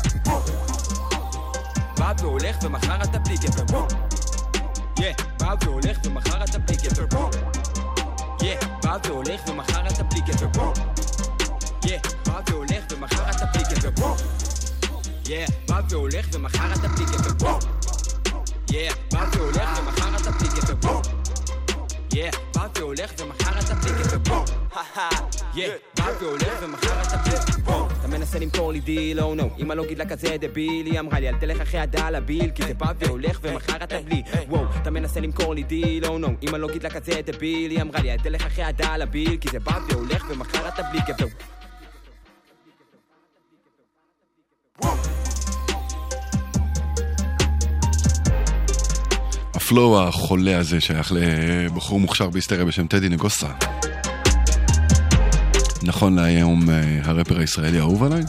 בא 1.98 2.14
והולך 2.20 2.56
ומחר 2.64 3.04
אתה 3.04 3.20
בלי 3.20 3.36
גבר, 3.38 3.64
וואו, 3.78 3.88
yeah, 4.99 5.14
בא 5.39 5.56
והולך 5.62 5.98
ומחר 6.06 6.43
אתה 6.43 6.60
בלי 6.60 6.76
גבר, 6.76 7.06
וואו, 7.12 7.30
yeah, 8.41 8.56
בא 8.84 8.98
והולך 9.08 9.41
ומחר 9.48 9.88
אתה 9.88 10.04
בלי 10.04 10.22
גבר, 10.22 10.48
וואו, 10.56 10.74
yeah, 11.86 11.99
בא 12.26 12.39
והולך 12.50 12.84
ומחר 12.91 13.30
אתה 13.30 13.46
בלי 13.46 13.64
גבר, 13.72 13.89
וואו, 13.98 14.16
yeah, 15.30 15.45
בא 15.68 15.82
והולך 15.89 16.26
ומחר 16.34 16.74
אתה 16.74 16.88
בלי 16.88 17.06
גבר, 17.06 17.46
וואו, 17.48 17.74
yeah, 18.76 18.91
בא 19.11 19.26
והולך 19.34 19.80
ומחר 19.80 20.15
אתה 20.21 20.32
בלי 20.32 20.47
גבר, 20.61 20.89
וואו, 20.89 21.01
yeah, 22.14 22.32
בא 22.55 22.67
והולך 22.76 23.11
ומחר 23.19 23.59
אתה 23.59 23.76
בלי 23.76 23.91
גבר, 24.03 24.34
וואו, 24.34 24.43
yeah, 25.56 25.70
בא 25.97 26.11
והולך 26.21 26.53
ומחר 26.61 27.01
אתה 27.01 27.15
גבר, 27.26 27.71
וואו, 27.71 27.88
אתה 27.99 28.07
מנסה 28.07 28.39
למכור 28.39 28.71
לי 28.71 28.80
deal, 28.80 29.20
oh 29.20 29.36
no, 29.36 29.49
אמא 29.59 29.73
לא 29.73 29.86
גידלה 29.86 30.05
כזה 30.05 30.38
דביל, 30.39 30.86
היא 30.86 30.99
אמרה 30.99 31.19
לי 31.19 31.30
אל 31.30 31.36
תלך 31.39 31.61
אחרי 31.61 31.80
ה 31.80 32.12
dollar 32.12 32.33
bill, 32.33 32.51
כי 32.55 32.63
זה 32.63 32.73
בא 32.73 32.91
והולך 32.99 33.39
ומחר 33.41 33.84
אתה 33.84 34.01
בלי, 34.01 34.23
וואו, 34.49 34.63
אתה 34.82 34.91
מנסה 34.91 35.19
למכור 35.19 35.55
לי 35.55 35.63
deal, 35.64 36.06
oh 36.06 36.18
no, 36.18 36.28
אמא 36.43 36.57
לא 36.57 36.67
גידלה 36.73 36.89
כזה 36.89 37.21
דביל, 37.26 37.71
היא 37.71 37.82
אמרה 37.82 38.01
לי 38.01 38.11
אל 38.11 38.17
תלך 38.17 38.45
אחרי 38.45 38.63
ה 38.64 38.97
dollar 38.97 39.19
bill, 39.19 39.38
כי 39.38 39.49
זה 39.51 39.59
בא 39.59 39.80
והולך 39.89 40.26
ומחר 40.30 40.67
אתה 40.67 40.84
בלי 40.84 40.99
גבר, 41.07 41.28
הפלואו 49.66 50.07
החולה 50.07 50.57
הזה 50.57 50.82
שייך 50.82 51.11
לבחור 51.16 51.99
מוכשר 51.99 52.30
בהיסטריה 52.30 52.66
בשם 52.66 52.88
טדי 52.88 53.09
נגוסה. 53.09 53.47
נכון 55.84 56.16
להיום 56.16 56.70
אה, 56.70 56.99
הרפר 57.03 57.39
הישראלי 57.39 57.78
האהוב 57.78 58.03
עליי. 58.03 58.22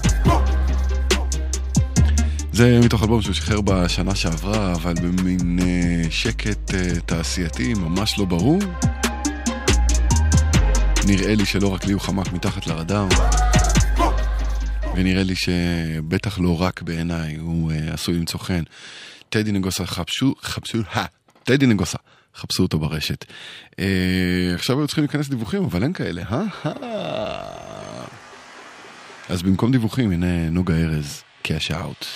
זה 2.53 2.81
מתוך 2.85 3.03
אלבום 3.03 3.23
שהוא 3.23 3.35
שחרר 3.35 3.61
בשנה 3.61 4.15
שעברה, 4.15 4.73
אבל 4.73 4.95
במין 4.95 5.59
אה, 5.63 6.11
שקט 6.11 6.75
אה, 6.75 7.01
תעשייתי 7.07 7.75
ממש 7.75 8.19
לא 8.19 8.25
ברור. 8.25 8.59
נראה 11.07 11.35
לי 11.35 11.47
שלא 11.47 11.75
רק 11.75 11.85
לי 11.85 11.93
הוא 11.93 12.01
חמק 12.01 12.33
מתחת 12.33 12.67
לרדאר. 12.67 13.09
ונראה 14.97 15.23
לי 15.23 15.35
שבטח 15.37 16.39
לא 16.39 16.63
רק 16.63 16.83
בעיניי 16.83 17.37
הוא 17.37 17.73
עשוי 17.93 18.15
למצוא 18.15 18.41
חן. 18.41 18.63
טדי 19.29 19.53
נגוסה 19.53 19.87
חפשו, 19.87 20.35
חפשו, 20.43 20.79
טדי 21.47 21.67
נגוסה, 21.67 21.99
חפשו 22.37 22.63
אותו 22.63 22.79
ברשת. 22.79 23.25
אה, 23.79 23.85
עכשיו 24.55 24.79
היו 24.79 24.87
צריכים 24.87 25.05
להיכנס 25.05 25.29
דיווחים, 25.29 25.65
אבל 25.65 25.83
אין 25.83 25.93
כאלה, 25.93 26.23
אה? 26.31 26.45
אה. 26.67 28.05
אז 29.29 29.43
במקום 29.43 29.73
דיווחים, 29.73 30.11
הנה 30.13 30.51
נוגה 30.51 30.75
ארז, 30.75 31.23
קאש 31.43 31.71
אאוט. 31.71 32.07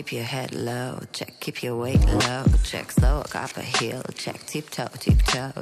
Keep 0.00 0.12
your 0.12 0.24
head 0.24 0.54
low, 0.54 0.98
check, 1.12 1.38
keep 1.40 1.62
your 1.62 1.76
weight 1.76 2.02
low, 2.06 2.46
check 2.64 2.90
slow, 2.90 3.22
up 3.34 3.54
a 3.58 3.60
heel, 3.60 4.02
check 4.14 4.46
tiptoe, 4.46 4.88
tiptoe. 4.98 5.52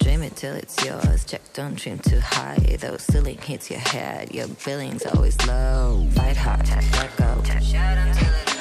Dream 0.00 0.22
it 0.22 0.36
till 0.36 0.54
it's 0.54 0.84
yours, 0.84 1.24
check, 1.24 1.40
don't 1.54 1.76
dream 1.76 1.98
too 2.00 2.20
high. 2.20 2.76
Though 2.78 2.98
ceiling 2.98 3.38
hits 3.38 3.70
your 3.70 3.80
head, 3.80 4.34
your 4.34 4.48
billing's 4.66 5.06
always 5.06 5.42
low. 5.46 6.06
Fight 6.12 6.36
hard, 6.36 6.68
let 6.68 7.16
go. 7.16 8.55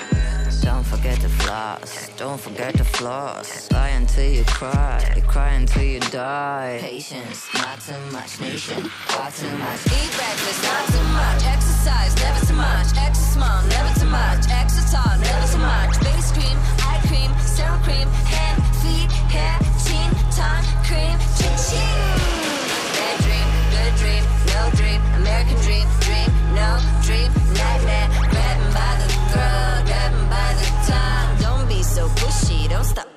Don't 0.61 0.83
forget 0.83 1.17
flow. 1.17 1.51
lost. 1.51 2.17
Don't 2.17 2.39
forget 2.39 2.75
to 2.77 2.83
floss. 2.83 3.71
Lie 3.71 3.89
until 3.89 4.29
you 4.31 4.43
cry, 4.45 4.99
cry 5.27 5.53
until 5.53 5.83
you 5.83 5.99
die. 6.11 6.79
Patience, 6.81 7.47
not 7.53 7.79
too 7.81 7.99
much. 8.11 8.39
Nation, 8.39 8.83
far 9.09 9.31
too 9.31 9.51
much. 9.57 9.81
Eat 9.97 10.11
breakfast, 10.17 10.63
not 10.63 10.85
too 10.93 11.07
much. 11.21 11.41
Exercise, 11.45 12.15
never 12.23 12.45
too 12.45 12.53
much. 12.53 12.87
Extra 12.97 13.27
small, 13.35 13.61
never 13.67 13.99
too 13.99 14.09
much. 14.09 14.45
Tall, 14.91 15.17
never 15.17 15.47
too 15.51 15.57
much. 15.57 15.97
Face 15.97 16.31
cream, 16.31 16.57
eye 16.87 17.01
cream, 17.07 17.31
serum 17.41 17.81
cream, 17.81 18.07
hand, 18.29 18.61
feet, 18.81 19.11
hair, 19.33 19.57
chin, 19.83 20.09
tongue, 20.37 20.67
cream, 20.85 21.17
chin 21.37 21.53
chin. 21.67 21.95
Bad 22.95 23.17
dream, 23.25 23.47
good 23.73 23.93
dream, 24.01 24.23
no 24.53 24.61
dream. 24.77 25.01
American 25.19 25.57
dream, 25.65 25.87
dream, 26.05 26.29
no 26.53 26.69
dream. 27.01 27.31
Nightmare, 27.57 28.09
grabbing 28.29 28.73
by 28.77 28.91
the 29.01 29.14
by 29.35 30.49
the 30.59 30.67
tongue. 30.89 31.37
Don't 31.41 31.67
be 31.67 31.83
so 31.83 32.07
pushy, 32.19 32.69
don't 32.69 32.83
stop. 32.83 33.07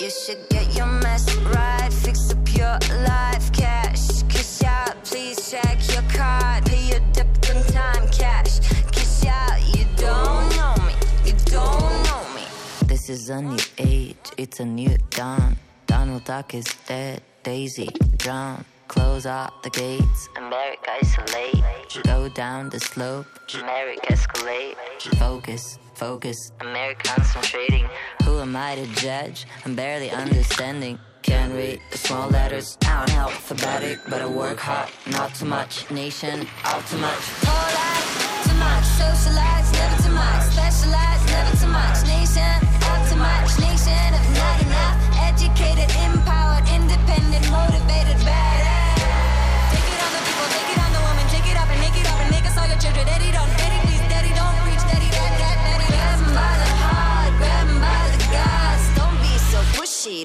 You 0.00 0.10
should 0.10 0.48
get 0.50 0.76
your 0.76 0.86
mess 0.86 1.34
right, 1.54 1.92
fix 1.92 2.30
up 2.30 2.54
your 2.56 2.78
life, 3.04 3.52
cash. 3.52 4.22
cash 4.28 4.62
out, 4.64 5.04
please 5.04 5.50
check 5.50 5.78
your 5.92 6.02
card, 6.10 6.64
pay 6.66 6.88
your 6.88 7.00
debt 7.12 7.26
on 7.50 7.62
time, 7.72 8.08
cash. 8.08 8.60
cash 8.92 9.26
out, 9.26 9.58
you 9.76 9.84
don't 9.96 10.48
know 10.56 10.74
me, 10.86 10.94
you 11.24 11.34
don't 11.46 12.02
know 12.06 12.22
me. 12.34 12.42
This 12.86 13.10
is 13.10 13.30
a 13.30 13.42
new 13.42 13.64
age, 13.78 14.16
it's 14.36 14.60
a 14.60 14.64
new 14.64 14.96
dawn. 15.10 15.56
Donald 15.86 16.24
Duck 16.24 16.54
is 16.54 16.66
dead, 16.86 17.22
Daisy 17.42 17.88
drown. 18.16 18.64
Close 18.88 19.26
out 19.26 19.62
the 19.62 19.70
gates, 19.70 20.28
America 20.36 20.90
isolate. 21.00 21.62
Go 22.04 22.28
down 22.30 22.70
the 22.70 22.80
slope, 22.80 23.26
America 23.54 24.00
escalate. 24.06 24.76
Focus, 25.18 25.78
focus, 25.94 26.52
America 26.60 27.08
concentrating. 27.08 27.86
Who 28.24 28.40
am 28.40 28.56
I 28.56 28.76
to 28.76 28.86
judge? 28.94 29.46
I'm 29.64 29.74
barely 29.74 30.10
understanding. 30.10 30.98
Can't 31.22 31.52
read 31.52 31.80
the 31.90 31.98
small 31.98 32.30
letters, 32.30 32.78
out 32.86 33.10
alphabetic, 33.12 33.98
but 34.08 34.22
I 34.22 34.26
work 34.26 34.58
hard, 34.58 34.88
not 35.10 35.34
too 35.34 35.44
much. 35.44 35.90
Nation, 35.90 36.46
out 36.64 36.86
too 36.86 36.96
much. 36.98 37.22
Lot, 37.44 38.02
too 38.48 38.54
much. 38.56 38.84
Socialize, 38.96 39.72
never 39.72 40.02
too 40.02 40.14
much. 40.14 40.42
Specialize, 40.48 41.22
never 41.26 41.56
too 41.60 41.68
much. 41.68 41.96
Nation, 42.06 42.56
up 42.88 43.00
too 43.10 43.16
much. 43.16 43.50
Nation 43.60 44.08
of 44.16 44.24
not 44.40 44.56
enough. 44.62 44.96
Educated, 45.28 45.90
empowered, 46.06 46.66
independent, 46.72 47.44
motivated, 47.50 48.16
badass. 48.24 48.57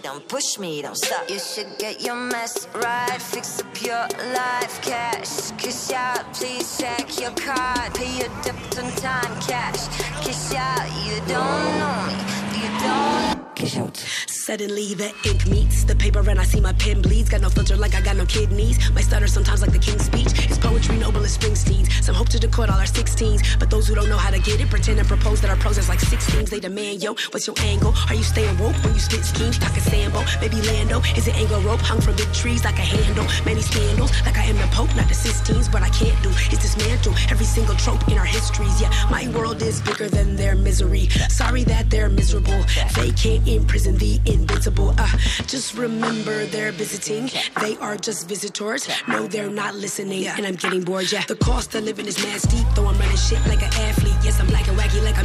Don't 0.04 0.28
push 0.28 0.60
me, 0.60 0.82
don't 0.82 0.98
stop. 0.98 1.30
You 1.30 1.40
should 1.40 1.78
get 1.80 2.02
your 2.02 2.16
mess 2.16 2.68
right, 2.76 3.22
fix 3.22 3.60
up 3.60 3.82
your 3.82 4.06
life, 4.34 4.82
cash. 4.82 5.52
Kiss 5.58 5.92
out, 5.92 6.34
please 6.34 6.78
check 6.78 7.20
your 7.20 7.32
card, 7.32 7.94
pay 7.94 8.12
your 8.20 8.30
debt 8.44 8.80
on 8.80 8.92
time, 8.98 9.34
cash. 9.42 9.88
Kiss 10.24 10.54
out, 10.54 10.88
you 11.06 11.16
don't 11.28 11.80
know 11.80 11.98
me, 12.08 12.16
you 12.60 12.70
don't. 12.84 13.56
Kiss 13.56 13.78
out. 13.78 13.98
Suddenly 14.44 14.94
the 14.96 15.10
ink 15.24 15.48
meets 15.48 15.86
the 15.86 15.96
paper 15.96 16.20
and 16.30 16.38
I 16.38 16.44
see 16.44 16.60
my 16.60 16.74
pen 16.74 17.02
bleeds. 17.02 17.30
Got 17.30 17.40
no 17.40 17.48
filter 17.48 17.78
like 17.78 17.96
I 17.96 18.02
got 18.02 18.18
no 18.18 18.26
kidneys. 18.26 18.78
My 18.92 19.00
stutter 19.00 19.26
sometimes 19.26 19.62
like 19.62 19.72
the 19.72 19.80
king's 19.80 20.04
speech. 20.04 20.34
His 20.34 20.58
poetry 20.58 20.98
noble 20.98 21.24
as 21.24 21.38
Springsteen's. 21.38 22.06
Some 22.06 22.14
hope 22.14 22.28
to 22.28 22.40
decode 22.40 22.70
all 22.70 22.78
our 22.78 22.84
16s, 22.84 23.58
but 23.58 23.70
those 23.70 23.88
who 23.88 23.96
don't 23.96 24.10
know 24.10 24.18
how 24.18 24.32
to 24.32 24.40
get 24.40 24.60
it 24.60 24.70
pretend 24.70 25.00
and 25.00 25.08
propose 25.08 25.40
that 25.40 25.50
our 25.50 25.56
pros 25.56 25.78
is 25.78 25.88
like 25.88 26.00
16s. 26.00 26.50
They 26.50 26.60
demand, 26.60 27.02
yo, 27.02 27.16
what's 27.32 27.48
your 27.48 27.56
angle? 27.62 27.94
Are 28.10 28.16
you 28.16 28.24
staying 28.24 28.58
woke 28.58 28.76
when 28.84 28.94
you 28.94 29.00
spit 29.00 29.24
schemes? 29.24 29.58
Talk 29.58 29.78
a 29.78 29.80
Sambo, 29.80 30.22
maybe 30.42 30.62
Lando. 30.62 31.00
Is 31.16 31.26
it 31.26 31.36
angle 31.36 31.62
rope 31.62 31.80
hung 31.80 32.02
from 32.02 32.18
big 32.18 32.32
trees 32.34 32.66
like 32.66 32.78
a 32.80 32.82
handle? 32.82 33.26
Many 33.46 33.62
scandals, 33.62 34.12
like 34.26 34.38
I 34.38 34.44
am 34.44 34.58
the 34.58 34.68
Pope, 34.76 34.94
not 34.98 35.08
the 35.08 35.16
Sistines. 35.16 35.72
What 35.72 35.84
I 35.84 35.90
can't 35.90 36.22
do 36.22 36.32
is 36.52 36.60
dismantle 36.60 37.14
every 37.32 37.46
single 37.46 37.76
trope 37.76 38.06
in 38.10 38.18
our 38.18 38.26
histories. 38.26 38.82
Yeah, 38.82 38.92
my 39.10 39.26
world 39.30 39.62
is 39.62 39.80
bigger 39.80 40.10
than 40.10 40.36
their 40.36 40.54
misery. 40.54 41.08
Sorry 41.30 41.64
that 41.64 41.90
they're 41.90 42.10
miserable. 42.10 42.62
They 42.96 43.12
can't 43.12 43.48
imprison 43.48 43.96
the 43.98 44.20
invincible. 44.34 44.94
Uh, 44.98 45.08
just 45.48 45.78
remember 45.78 46.46
they're 46.48 46.72
visiting. 46.72 47.30
They 47.62 47.78
are 47.78 47.98
just 47.98 48.28
visitors. 48.28 48.88
No, 49.08 49.28
they're 49.28 49.50
not 49.50 49.76
listening. 49.76 50.28
And 50.28 50.46
I'm 50.46 50.56
getting 50.56 50.84
bored, 50.84 51.12
yeah. 51.12 51.24
The 51.28 51.36
cost 51.36 51.74
of 51.76 51.84
living 51.84 52.08
is 52.08 52.18
mad 52.24 52.42
steep, 52.42 52.68
though 52.76 52.88
I'm 52.88 52.98
running 52.98 53.18
shit 53.18 53.40
like 53.48 53.62
an 53.62 53.74
athlete. 53.88 54.16
Yes, 54.24 54.40
I'm 54.40 54.48
black 54.48 54.68
and 54.68 54.78
wacky 54.78 55.04
like 55.04 55.18
I'm 55.18 55.24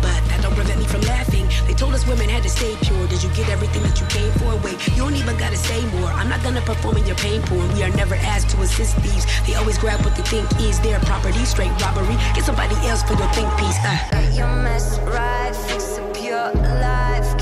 but 0.00 0.20
that 0.28 0.40
don't 0.42 0.54
prevent 0.54 0.78
me 0.78 0.86
from 0.86 1.00
laughing. 1.02 1.46
They 1.66 1.74
told 1.74 1.94
us 1.94 2.06
women 2.06 2.28
had 2.28 2.42
to 2.42 2.50
stay 2.50 2.74
pure. 2.82 3.06
Did 3.08 3.22
you 3.22 3.30
get 3.30 3.48
everything 3.48 3.82
that 3.82 4.00
you 4.00 4.06
came 4.06 4.32
for? 4.38 4.56
Wait, 4.64 4.78
you 4.88 5.02
don't 5.02 5.16
even 5.16 5.36
gotta 5.36 5.56
say 5.56 5.80
more. 5.98 6.10
I'm 6.10 6.28
not 6.28 6.42
gonna 6.42 6.60
perform 6.60 6.96
in 6.98 7.06
your 7.06 7.16
pain 7.16 7.42
porn. 7.42 7.72
We 7.74 7.82
are 7.82 7.90
never 7.90 8.14
asked 8.16 8.50
to 8.50 8.60
assist 8.62 8.96
thieves. 8.98 9.26
They 9.46 9.54
always 9.54 9.78
grab 9.78 10.04
what 10.04 10.14
they 10.16 10.22
think 10.22 10.46
is 10.60 10.80
their 10.80 11.00
property. 11.00 11.44
Straight 11.44 11.72
robbery. 11.80 12.16
Get 12.34 12.44
somebody 12.44 12.76
else 12.86 13.02
for 13.02 13.14
your 13.14 13.28
think 13.32 13.50
piece. 13.58 13.78
Uh. 13.82 14.32
Your 14.34 14.52
mess 14.62 14.98
right, 15.00 15.54
fix 15.54 15.98
up 15.98 16.14
your 16.22 16.52
life. 16.62 17.38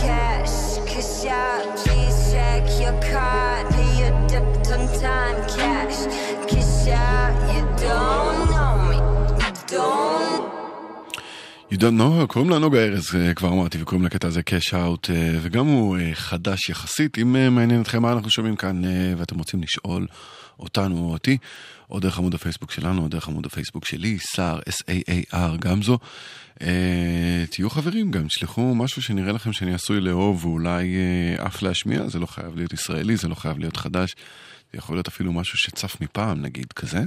Out, 1.27 1.77
please 1.79 2.33
check 2.33 2.65
your 2.83 2.93
card, 3.11 3.71
pay 3.73 3.91
your 4.01 4.15
debt 4.29 4.69
on 4.75 4.83
time, 5.01 5.39
cash. 5.57 5.99
Kiss 6.51 6.89
out, 6.89 7.35
you 7.55 7.63
don't 7.85 8.51
know 8.53 8.75
me, 8.91 8.99
you 9.41 9.53
don't. 9.67 10.45
You 11.71 11.79
don't 11.79 11.97
know, 11.99 12.27
קוראים 12.27 12.51
לה 12.51 12.59
נוגה 12.59 12.85
ארז, 12.85 13.15
אה, 13.15 13.35
כבר 13.35 13.49
אמרתי, 13.49 13.83
וקוראים 13.83 14.07
לקטע 14.07 14.29
הזה 14.29 14.43
קאש 14.43 14.75
אאוט, 14.75 15.11
וגם 15.43 15.67
הוא 15.67 15.99
אה, 15.99 16.11
חדש 16.15 16.69
יחסית. 16.69 17.19
אם 17.19 17.37
אה, 17.37 17.51
מעניין 17.51 17.81
אתכם 17.81 18.03
מה 18.03 18.13
אנחנו 18.13 18.31
שומעים 18.31 18.57
כאן, 18.57 18.85
אה, 18.85 19.13
ואתם 19.17 19.39
רוצים 19.39 19.63
לשאול 19.63 20.07
אותנו 20.61 20.99
או 20.99 21.13
אותי, 21.13 21.39
או 21.91 22.01
דרך 22.01 22.19
עמוד 22.19 22.35
הפייסבוק 22.35 22.71
שלנו, 22.71 23.03
או 23.03 23.09
דרך 23.09 23.29
עמוד 23.29 23.47
הפייסבוק 23.47 23.85
שלי, 23.85 24.19
סער, 24.19 24.59
S-A-A-R, 24.69 25.57
גמזו. 25.61 25.99
אה, 26.63 27.45
תהיו 27.51 27.71
חברים 27.71 28.11
גם, 28.11 28.27
תשלחו 28.27 28.75
משהו 28.75 29.03
שנראה 29.03 29.33
לכם 29.33 29.53
שאני 29.53 29.75
עשוי 29.75 30.01
לאהוב, 30.01 30.45
ואולי 30.45 30.97
אה, 30.97 31.47
אף 31.47 31.63
להשמיע, 31.63 32.09
זה 32.09 32.19
לא 32.19 32.27
חייב 32.27 32.57
להיות 32.57 32.73
ישראלי, 32.73 33.17
זה 33.17 33.29
לא 33.29 33.35
חייב 33.35 33.59
להיות 33.59 33.77
חדש, 33.77 34.15
זה 34.73 34.79
יכול 34.79 34.97
להיות 34.97 35.09
אפילו 35.09 35.33
משהו 35.33 35.59
שצף 35.59 36.01
מפעם, 36.01 36.43
נגיד, 36.43 36.73
כזה. 36.73 37.05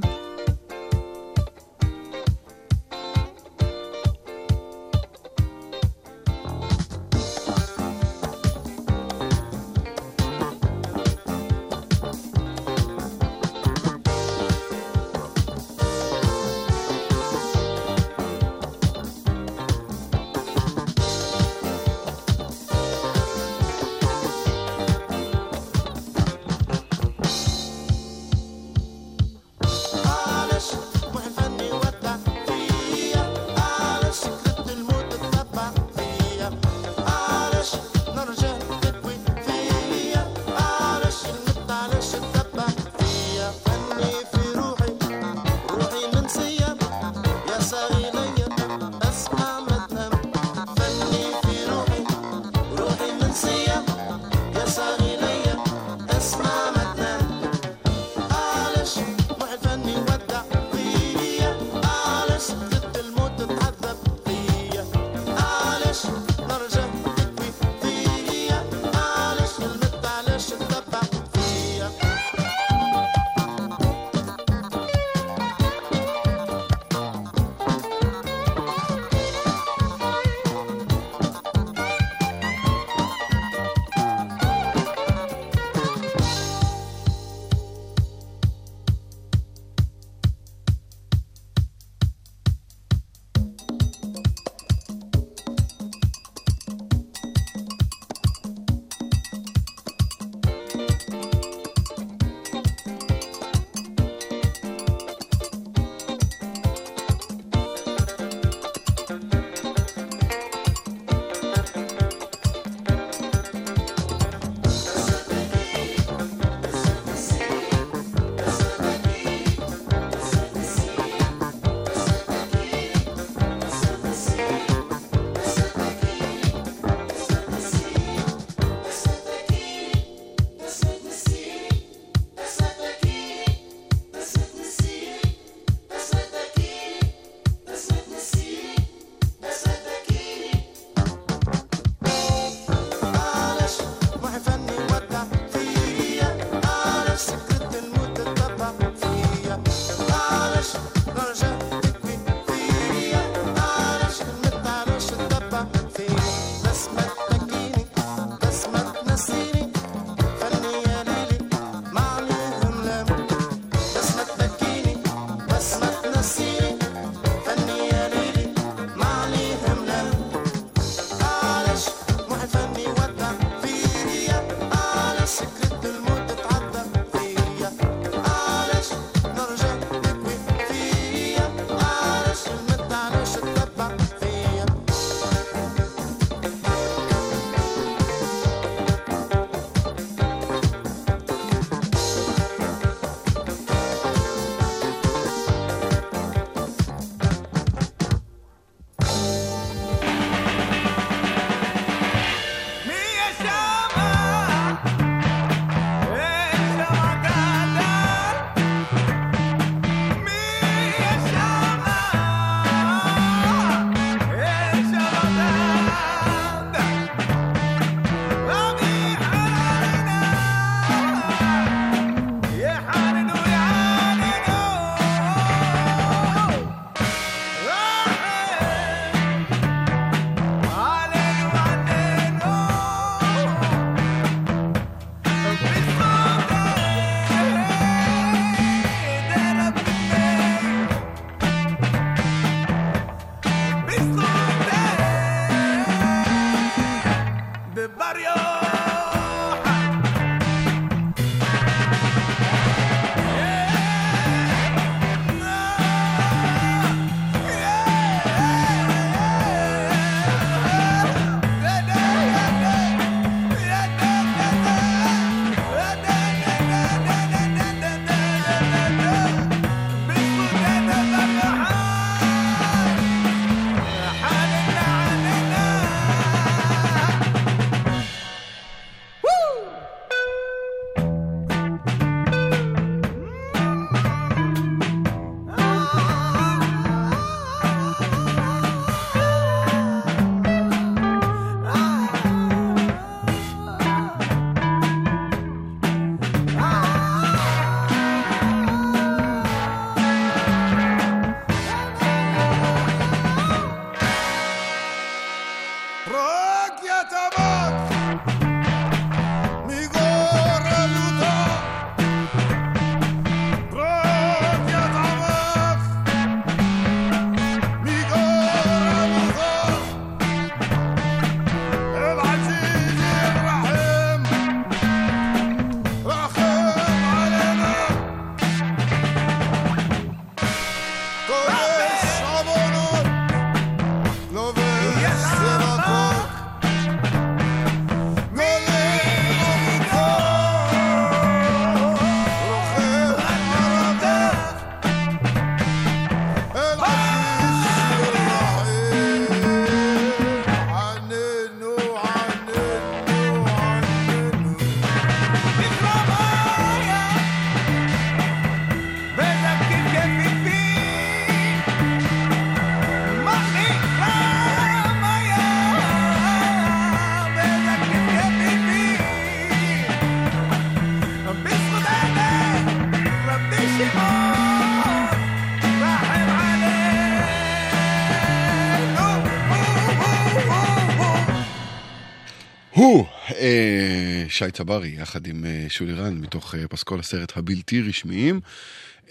שי 384.38 384.52
צברי, 384.52 384.88
יחד 384.88 385.28
עם 385.28 385.46
אה, 385.46 385.66
שולי 385.70 385.94
רן, 385.94 386.18
מתוך 386.18 386.56
אה, 386.56 386.68
פסקול 386.68 387.00
הסרט 387.00 387.38
הבלתי 387.38 387.82
רשמיים. 387.82 388.40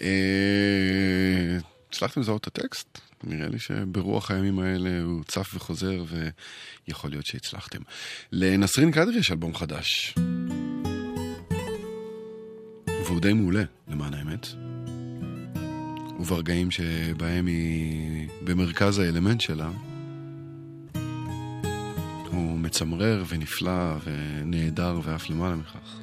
אה, 0.01 0.07
הצלחתם 1.89 2.21
לזהות 2.21 2.47
את 2.47 2.57
הטקסט? 2.57 2.99
נראה 3.23 3.47
לי 3.47 3.59
שברוח 3.59 4.31
הימים 4.31 4.59
האלה 4.59 5.01
הוא 5.03 5.23
צף 5.23 5.51
וחוזר, 5.55 6.03
ויכול 6.87 7.09
להיות 7.09 7.25
שהצלחתם. 7.25 7.79
לנסרין 8.31 8.91
קדרי 8.91 9.17
יש 9.17 9.31
אלבום 9.31 9.55
חדש. 9.55 10.15
והוא 13.05 13.19
די 13.21 13.33
מעולה, 13.33 13.63
למען 13.87 14.13
האמת. 14.13 14.47
וברגעים 16.19 16.71
שבהם 16.71 17.45
היא 17.45 18.27
במרכז 18.43 18.99
האלמנט 18.99 19.41
שלה, 19.41 19.69
הוא 22.37 22.59
מצמרר 22.59 23.23
ונפלא 23.27 23.95
ונהדר 24.03 24.99
ואף 25.03 25.29
למעלה 25.29 25.55
מכך. 25.55 25.99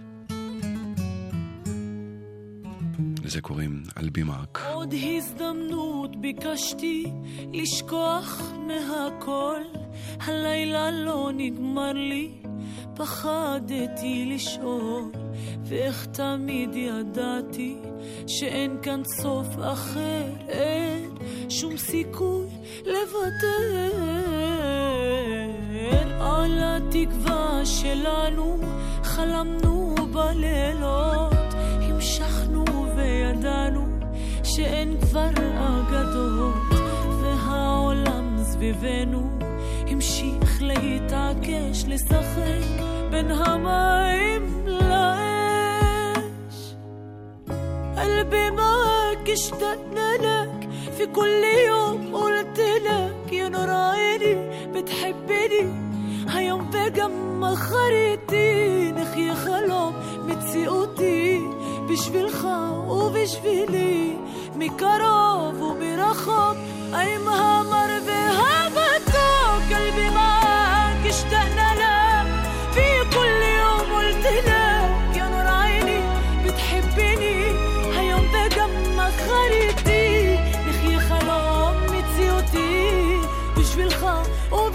לזה 3.24 3.40
קוראים 3.40 3.82
אלבימאק. 3.98 4.60
עוד 4.72 4.94
הזדמנות 4.94 6.16
ביקשתי 6.20 7.06
לשכוח 7.52 8.52
מהכל, 8.66 9.60
הלילה 10.20 10.90
לא 10.90 11.30
נגמר 11.34 11.92
לי, 11.92 12.30
פחדתי 12.94 14.24
לשאול, 14.34 15.12
ואיך 15.64 16.06
תמיד 16.06 16.70
ידעתי 16.74 17.76
שאין 18.26 18.76
כאן 18.82 19.02
סוף 19.04 19.46
אחר, 19.60 20.24
אין 20.48 21.10
שום 21.48 21.76
סיכוי 21.76 22.46
לוותר. 22.86 24.43
על 26.19 26.59
התקווה 26.63 27.65
שלנו 27.65 28.57
חלמנו 29.03 29.95
בלילות, 30.13 31.53
המשכנו 31.81 32.65
וידענו 32.95 33.85
שאין 34.43 34.97
כבר 35.01 35.29
אגדות, 35.57 36.79
והעולם 37.21 38.37
סביבנו 38.43 39.29
המשיך 39.87 40.61
להיות 40.61 41.09
מבקש 41.39 41.85
לשחק 41.87 42.81
בין 43.11 43.31
המים 43.31 44.65
לאש 44.65 46.73
قلبي 47.97 48.49
معك 48.49 49.29
اشتقنا 49.29 50.13
لك 50.21 50.62
في 50.98 51.06
كل 51.06 51.44
يوم 51.66 52.16
قلت 52.16 52.60
لك 52.60 53.32
يا 53.32 53.48
نور 53.48 53.70
عيني 53.70 54.34
بتحبني. 54.72 55.84
هيوم 56.28 56.70
بجم 56.70 57.40
مخرتي 57.40 58.90
نخي 58.92 59.34
خلوم 59.34 59.92
متسيقتي 60.28 61.40
بش 61.88 62.00
في 62.08 62.20
الخاو 62.20 63.06
وبش 63.06 63.34
في 63.34 63.66
لي. 63.66 64.16
ميكاروف 64.56 65.62
وبرخوم 65.62 66.56
أي 67.00 67.18
مهامر 67.18 68.00
بهابتو 68.06 69.74
قلبي 69.74 70.10
معك 70.10 71.06
اشتقنا 71.06 71.73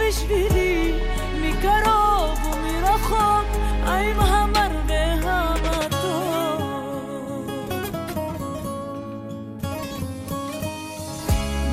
ובשבילי 0.09 0.93
מקרוב 1.41 2.39
ומרחוק 2.45 3.45
עם 3.85 4.19
המר 4.19 4.71
והמתוק? 4.87 6.61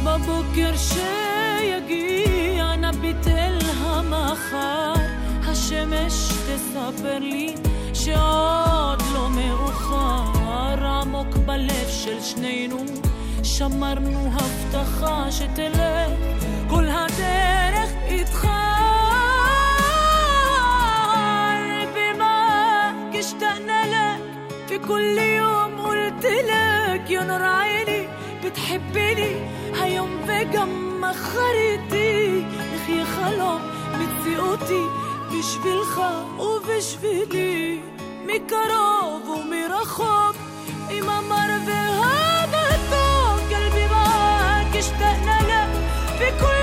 בבוקר 0.04 0.72
שיגיע 0.76 2.76
נביט 2.76 3.26
אל 3.26 3.58
המחר 3.76 4.94
השמש 5.42 6.28
תספר 6.28 7.18
לי 7.18 7.54
שעוד 7.94 9.02
לא 9.14 9.30
מאוחר. 9.30 10.46
עמוק 10.86 11.36
בלב 11.36 11.88
של 11.88 12.20
שנינו 12.20 12.84
שמרנו 13.42 14.30
הבטחה 14.32 15.26
שתלך 15.30 16.10
כל 16.68 16.88
הדרך 16.88 17.65
بتخرب 20.66 22.16
معاك 22.18 23.16
اشتقنا 23.16 23.80
لك 23.86 24.20
في 24.68 24.78
كل 24.78 25.18
يوم 25.18 25.80
قلت 25.86 26.24
لك 26.24 27.10
يا 27.10 27.22
نور 27.22 27.42
عيني 27.42 28.08
بتحبني 28.44 29.36
هيوم 29.82 30.10
بجم 30.28 31.12
خريطي 31.12 32.44
أخي 32.76 33.04
خلام 33.04 33.60
متسيقوتي 33.98 34.82
مش 35.32 35.56
بالخا 35.64 36.26
ومش 36.38 36.96
بلي 37.02 37.80
مكراب 38.28 39.28
ومرخاب 39.28 40.34
إما 40.90 41.20
مرضي 41.20 41.72
هذا 41.72 42.66
قلبي 43.50 43.86
معاك 43.90 44.76
اشتقنا 44.76 45.38
لك 45.48 45.70
في 46.18 46.30
كل 46.40 46.55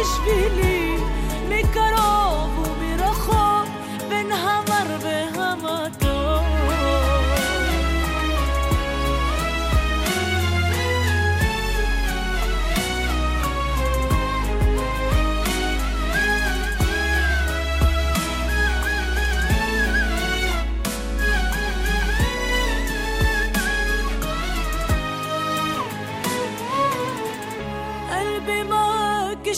ובשבילי 0.00 0.96
מקרוב 1.48 1.89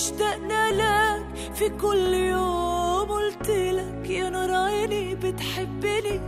أشتقنا 0.02 0.70
لك 0.72 1.54
في 1.54 1.68
كل 1.68 2.14
يوم 2.14 3.10
قلت 3.10 3.48
لك 3.48 4.10
يا 4.10 4.30
نار 4.30 4.54
عيني 4.54 5.14
بتحبني. 5.14 6.20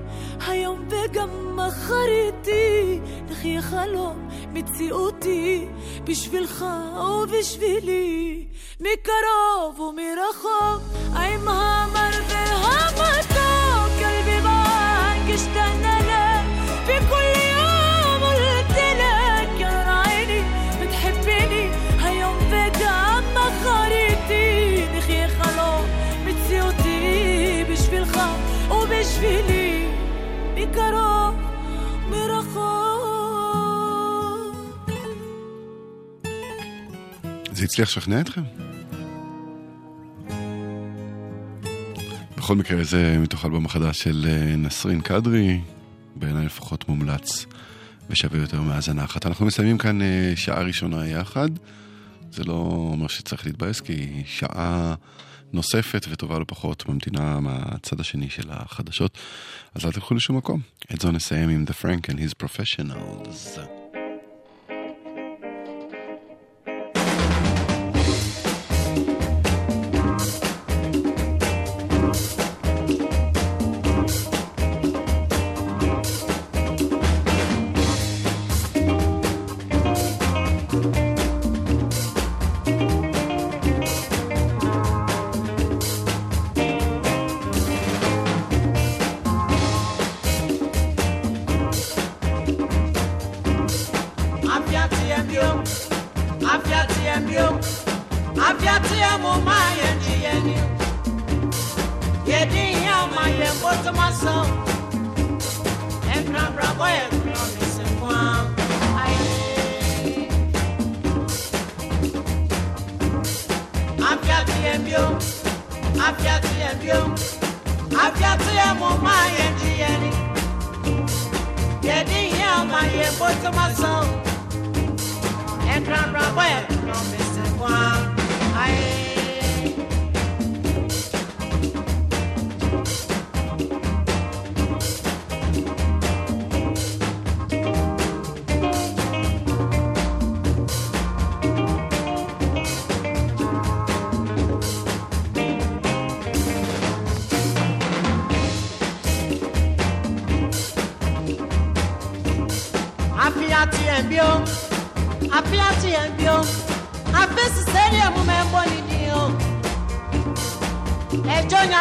هيوم 0.47 0.89
بجمع 0.89 1.71
خريطي. 1.71 3.01
نخي 3.31 3.61
خلوم 3.61 4.29
متسيقوتي 4.55 5.69
بش 6.07 6.27
في 6.27 6.39
الخا 6.39 7.01
وبش 7.01 7.57
في 7.57 7.81
لي. 7.81 8.49
ميكاروف 8.81 9.81
وميراخوف 9.81 10.83
أي 11.23 11.39
مهامر 11.39 12.13
في 12.13 12.35
الهامتو 12.35 13.05
قلبي 14.05 14.41
معاك 14.45 15.31
أشتقنا 15.31 15.99
لك 15.99 16.04
ובשבילי 29.25 29.87
מקרוב 30.55 31.35
מרחוק 32.11 32.65
זה 37.53 37.65
הצליח 37.65 37.89
לשכנע 37.89 38.21
אתכם? 38.21 38.43
בכל 42.37 42.57
מקרה, 42.57 42.85
זה 42.85 43.17
מתוך 43.19 43.45
אלבום 43.45 43.67
החדש 43.67 44.03
של 44.03 44.27
אה, 44.29 44.57
נסרין 44.57 45.01
קדרי, 45.01 45.61
בעיניי 46.17 46.47
לפחות 46.47 46.89
מומלץ 46.89 47.47
ושווה 48.11 48.39
יותר 48.41 48.61
מהאזנה 48.61 49.05
אחת. 49.05 49.27
אנחנו 49.27 49.47
מסיימים 49.47 49.79
כאן 49.79 50.03
אה, 50.03 50.33
שעה 50.37 50.63
ראשונה 50.63 51.07
יחד. 51.07 51.49
זה 52.33 52.45
לא 52.45 52.53
אומר 52.93 53.09
שצריך 53.09 53.47
להתבאס, 53.47 53.81
כי 53.81 54.23
שעה 54.27 54.95
נוספת 55.55 56.07
וטובה 56.09 56.39
לא 56.39 56.45
פחות 56.49 56.89
ממתינה 56.89 57.41
מהצד 57.41 58.01
השני 58.01 58.31
של 58.31 58.51
החדשות. 58.51 59.19
אז 59.75 59.85
אל 59.87 59.93
תלכו 59.93 60.15
לשום 60.15 60.37
מקום. 60.37 60.61
את 60.95 61.01
זו 61.01 61.11
נסיים 61.11 61.49
עם 61.49 61.65
The 61.69 61.85
Frank 61.85 62.11
and 62.11 62.17
His 62.17 62.45
Professionals. 62.45 63.84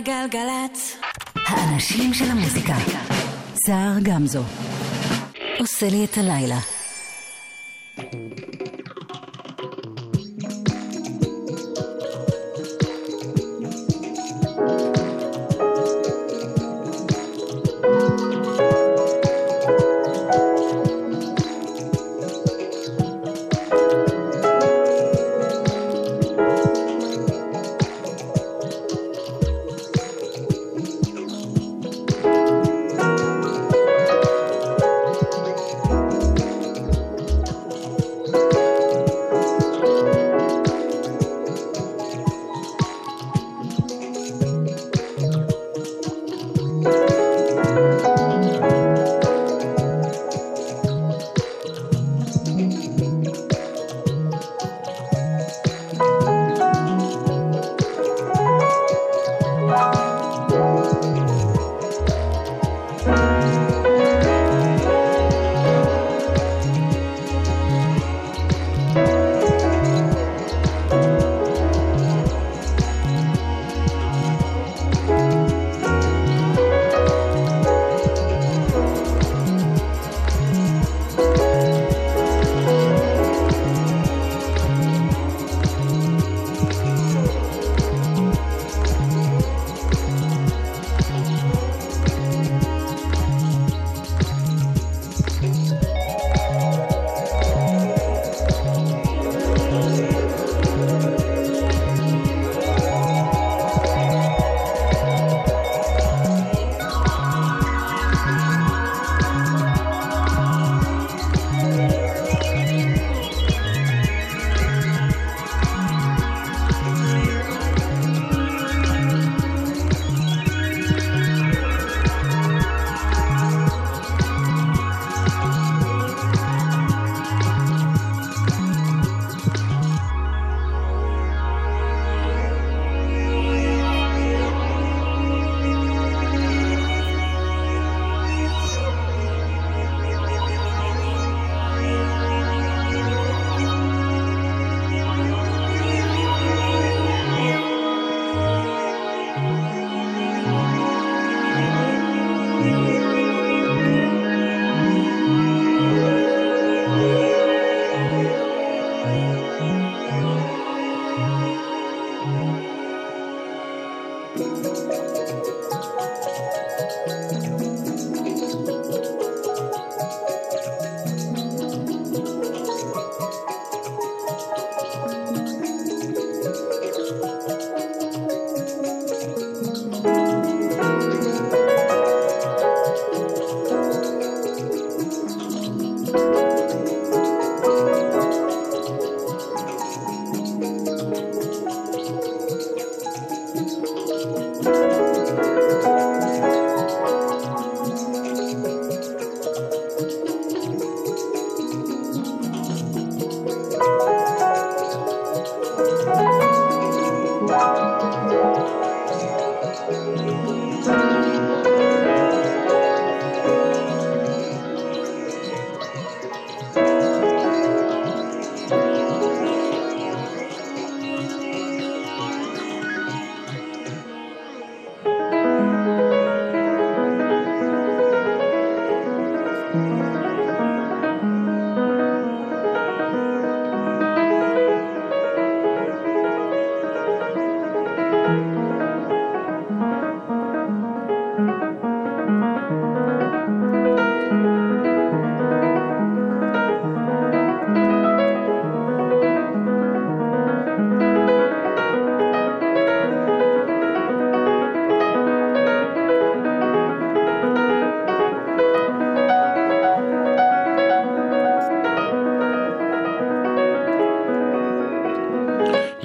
גלגלצ. 0.00 0.96
האנשים 1.46 2.14
של 2.14 2.30
המוזיקה. 2.30 2.74
סער 3.66 3.92
גמזו. 4.02 4.42
עושה 5.58 5.88
לי 5.88 6.04
את 6.04 6.18
הלילה. 6.18 6.73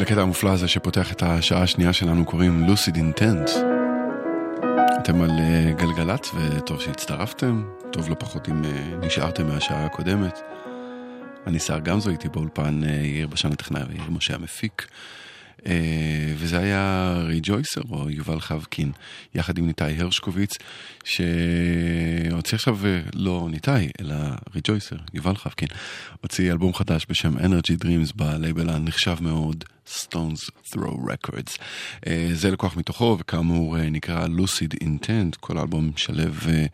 לקטע 0.10 0.22
המופלא 0.22 0.50
הזה 0.50 0.68
שפותח 0.68 1.12
את 1.12 1.24
השעה 1.24 1.62
השנייה 1.62 1.94
שלנו 1.94 2.26
קוראים 2.26 2.64
לוסיד 2.68 2.96
אינטנט. 2.96 3.50
אתם 5.02 5.22
על 5.22 5.30
אה, 5.30 5.72
גלגלצ 5.78 6.32
וטוב 6.36 6.82
שהצטרפתם, 6.82 7.64
טוב 7.92 8.10
לא 8.10 8.16
פחות 8.20 8.50
אם 8.50 8.66
אה, 8.66 8.72
נשארתם 9.02 9.48
מהשעה 9.48 9.86
הקודמת. 9.86 10.40
אני 11.48 11.60
שר 11.60 11.80
גמזו, 11.80 12.10
איתי 12.10 12.30
באולפן 12.30 12.84
אה, 12.84 12.90
יאיר 12.90 13.28
בשן 13.28 13.52
הטכנאי 13.52 13.82
ויאיר 13.90 14.10
משה 14.10 14.36
המפיק. 14.36 14.88
אה, 15.68 16.34
וזה 16.36 16.60
היה 16.60 17.14
ריג'ויסר 17.28 17.82
או 17.90 18.10
יובל 18.10 18.40
חבקין, 18.40 18.92
יחד 19.36 19.58
עם 19.58 19.68
ניתאי 19.68 19.96
הרשקוביץ, 19.98 20.54
שהוציא 21.04 22.56
עכשיו, 22.56 22.86
אה, 22.86 23.02
לא 23.14 23.48
ניתאי, 23.52 23.90
אלא 24.02 24.16
ריג'ויסר, 24.56 24.96
יובל 25.14 25.36
חבקין, 25.36 25.68
הוציא 26.22 26.52
אלבום 26.52 26.74
חדש 26.74 27.06
בשם 27.10 27.38
Energy 27.38 27.84
Dreams 27.84 28.14
בלייבל 28.16 28.70
הנחשב 28.70 29.16
מאוד, 29.22 29.64
Stones 29.90 30.50
Throw 30.72 30.96
Records. 31.12 31.58
אה, 32.08 32.30
זה 32.34 32.52
לקוח 32.52 32.78
מתוכו, 32.78 33.18
וכאמור 33.20 33.78
אה, 33.78 33.90
נקרא 33.90 34.26
Lucid 34.26 34.84
Intent, 34.84 35.38
כל 35.40 35.58
האלבום 35.58 35.92
משלב 35.96 36.46
אה, 36.50 36.66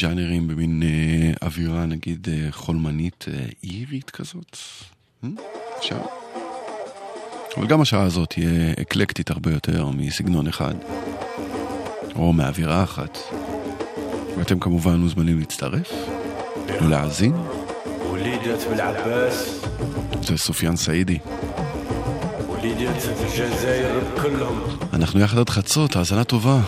ז'אנרים 0.00 0.48
במין 0.48 0.82
אווירה 1.42 1.86
נגיד 1.86 2.28
חולמנית 2.50 3.24
אירית 3.64 4.10
כזאת. 4.10 4.56
Hmm? 5.24 6.21
אפשר? 7.51 7.59
אבל 7.61 7.67
גם 7.67 7.81
השעה 7.81 8.03
הזאת 8.03 8.29
תהיה 8.29 8.73
אקלקטית 8.81 9.31
הרבה 9.31 9.51
יותר 9.51 9.89
מסגנון 9.89 10.47
אחד, 10.47 10.73
או 12.15 12.33
מאווירה 12.33 12.83
אחת. 12.83 13.17
ואתם 14.37 14.59
כמובן 14.59 14.95
מוזמנים 14.95 15.39
להצטרף 15.39 15.91
ולהאזין. 16.81 17.33
وليدت 18.11 18.67
بالعباس 18.69 19.65
זה 20.21 20.37
סופיאן 20.37 20.75
סעידי. 20.75 21.17
وليدت 22.49 23.09
الجزائر 23.25 24.03
كلهم 24.21 24.59
אנחנו 24.93 25.19
יחד 25.19 25.37
עד 25.37 25.49
חצות, 25.49 25.95
האזנה 25.95 26.23
טובה. 26.23 26.59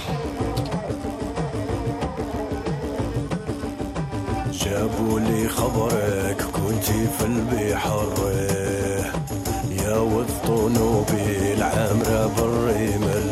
جابوا 4.52 5.20
لي 5.20 5.50
خبرك 5.50 6.42
كنتي 6.42 7.08
في 7.18 7.26
البحر 7.26 8.14
يا 9.85 9.97
والطنوبي 9.97 11.53
العامرة 11.53 12.33
بالرمل 12.37 13.31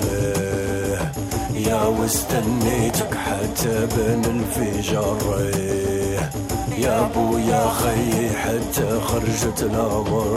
يا 1.55 1.83
واستنيتك 1.85 3.15
حتى 3.15 3.87
بين 3.97 4.25
الفجر. 4.25 5.51
يا 6.79 7.01
أبو 7.07 7.39
يا 7.39 7.69
خي 7.69 8.31
حتى 8.31 9.01
خرجت 9.01 9.63
الامر 9.63 10.37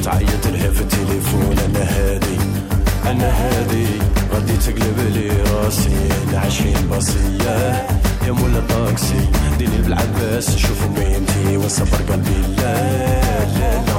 جريت 0.00 0.08
عيط 0.08 0.46
لها 0.46 0.70
في 0.70 0.80
التليفون 0.80 1.56
أنا 1.58 1.84
هادي 1.84 2.38
أنا 3.06 3.28
هادي. 3.28 3.86
غادي 4.34 4.56
تقلب 4.56 4.98
لي 5.14 5.30
راسي 5.30 6.08
عشرين 6.34 6.88
باصية 6.90 7.86
يا 8.26 8.32
مولا 8.32 8.60
طاكسي 8.68 9.28
ديني 9.58 9.78
بالعباس 9.78 10.56
شوفوا 10.56 10.88
ميمتي 10.88 11.56
وصبر 11.56 11.96
قلبي. 12.08 12.42
لا 12.56 13.44
لا 13.44 13.72
لا. 13.86 13.96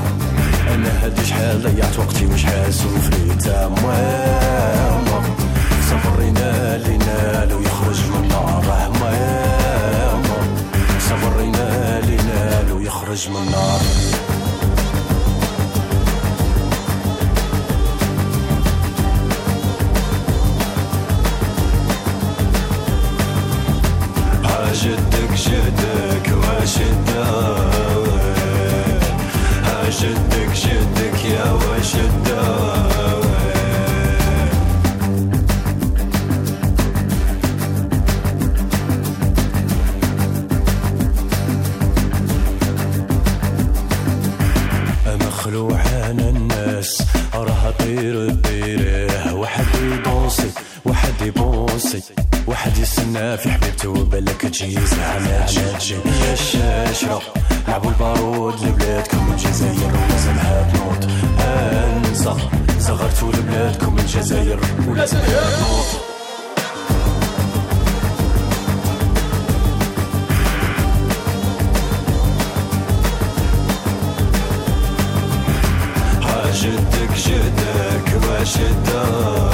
أنا 0.76 1.06
هادي 1.06 1.26
شحال 1.26 1.64
ضيعت 1.64 2.00
وقتي 2.00 2.26
وشحال 2.26 2.74
سوفريت. 2.74 3.48
ماما 3.48 5.22
صبرينا 5.90 6.78
لينا 6.78 7.46
لو 7.46 7.60
يخرج 7.62 8.00
من 8.10 8.24
النار 8.24 8.90
ماما 9.02 10.38
صبرينا 11.10 12.00
لينا 12.02 12.64
لو 12.70 12.80
يخرج 12.80 13.30
من 13.30 13.36
النار 13.36 13.82
هشدك 24.82 25.36
شدك 25.36 26.28
وأشد 26.38 27.10
هشدك 29.64 30.54
شدك 30.54 31.26
يا 31.26 31.52
وأشد 31.52 32.32
مخلوع 45.28 45.82
أنا 46.10 46.30
الناس 46.30 47.02
راح 47.36 47.70
طير 47.80 48.30
بطيره 48.30 49.34
وحدي 49.34 49.90
باصي 50.06 50.50
يبوصي 51.82 52.02
واحد 52.48 52.78
يستنى 52.78 53.38
في 53.38 53.52
حبيبته 53.52 53.90
وبالك 53.90 54.42
تجي 54.42 54.80
زعما. 54.86 55.46
تجي 55.46 55.94
يا 55.96 56.34
الشاشرة 56.34 57.22
لعبوا 57.68 57.90
البارود 57.92 58.54
لبلادكم 58.66 59.32
الجزائر 59.32 59.92
ولازمها 59.96 60.72
تنوض 60.74 61.12
أنسى 61.42 62.34
صغرتوا 62.80 63.32
لبلادكم 63.32 64.00
الجزائر 64.00 64.60
ولازمها 64.88 65.42
ها 76.22 76.52
جدك 76.52 77.12
جدك 77.26 78.28
واش 78.30 78.56
الداوي 78.58 79.51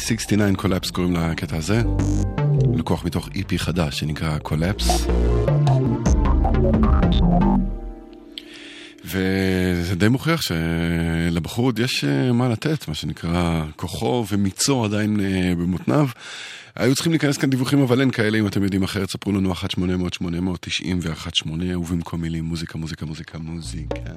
T69 0.00 0.56
Collapse 0.56 0.90
קוראים 0.90 1.16
לקטע 1.16 1.56
הזה. 1.56 1.82
לקוח 2.74 3.04
מתוך 3.04 3.28
EP 3.28 3.56
חדש 3.56 3.98
שנקרא 3.98 4.38
Collapse. 4.38 5.06
וזה 9.04 9.94
די 9.96 10.08
מוכיח 10.08 10.40
שלבחור 10.42 11.64
עוד 11.64 11.78
יש 11.78 12.04
אה, 12.04 12.32
מה 12.32 12.48
לתת, 12.48 12.88
מה 12.88 12.94
שנקרא 12.94 13.64
כוחו 13.76 14.24
ואונו 14.30 14.84
עדיין 14.84 15.20
אה, 15.20 15.52
במותניו. 15.56 16.08
היו 16.76 16.94
צריכים 16.94 17.12
להיכנס 17.12 17.36
כאן 17.36 17.50
דיווחים, 17.50 17.82
אבל 17.82 18.00
אין 18.00 18.10
כאלה, 18.10 18.38
אם 18.38 18.46
אתם 18.46 18.62
יודעים 18.62 18.82
אחרת, 18.82 19.10
ספרו 19.10 19.32
לנו 19.32 19.52
1-800-890 19.52 19.56
ו-1-8, 21.00 21.50
ובמקום 21.76 22.20
מילים 22.20 22.44
מוזיקה, 22.44 22.78
מוזיקה, 22.78 23.06
מוזיקה, 23.06 23.38
מוזיקה. 23.38 24.10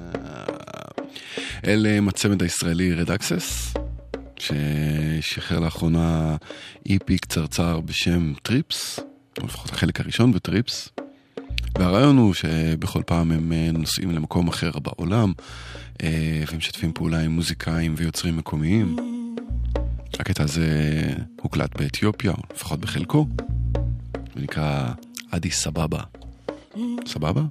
אלה 1.66 1.88
הם 1.88 2.08
הצמד 2.08 2.42
הישראלי 2.42 2.92
Red 2.92 3.10
Axes, 3.10 3.74
ששחרר 5.20 5.60
לאחרונה 5.60 6.36
EP 6.88 7.18
קצרצר 7.20 7.80
בשם 7.80 8.32
Trips, 8.42 9.00
או 9.40 9.46
לפחות 9.46 9.70
החלק 9.70 10.00
הראשון 10.00 10.32
ב 10.32 10.40
Trips. 10.40 10.88
והרעיון 11.78 12.16
הוא 12.16 12.34
שבכל 12.34 13.02
פעם 13.06 13.32
הם 13.32 13.52
אה, 13.52 13.70
נוסעים 13.72 14.10
למקום 14.10 14.48
אחר 14.48 14.70
בעולם, 14.78 15.32
אה, 16.02 16.42
והם 16.46 16.58
משתפים 16.58 16.92
פעולה 16.92 17.20
עם 17.20 17.30
מוזיקאים 17.30 17.94
ויוצרים 17.96 18.36
מקומיים. 18.36 18.96
הקטע 20.18 20.42
הזה 20.42 20.68
הוקלט 21.42 21.80
באתיופיה, 21.80 22.32
לפחות 22.54 22.80
בחלקו, 22.80 23.26
ונקרא 24.36 24.88
אדיס 25.30 25.50
אבבה. 25.50 26.00
סבבה? 27.06 27.42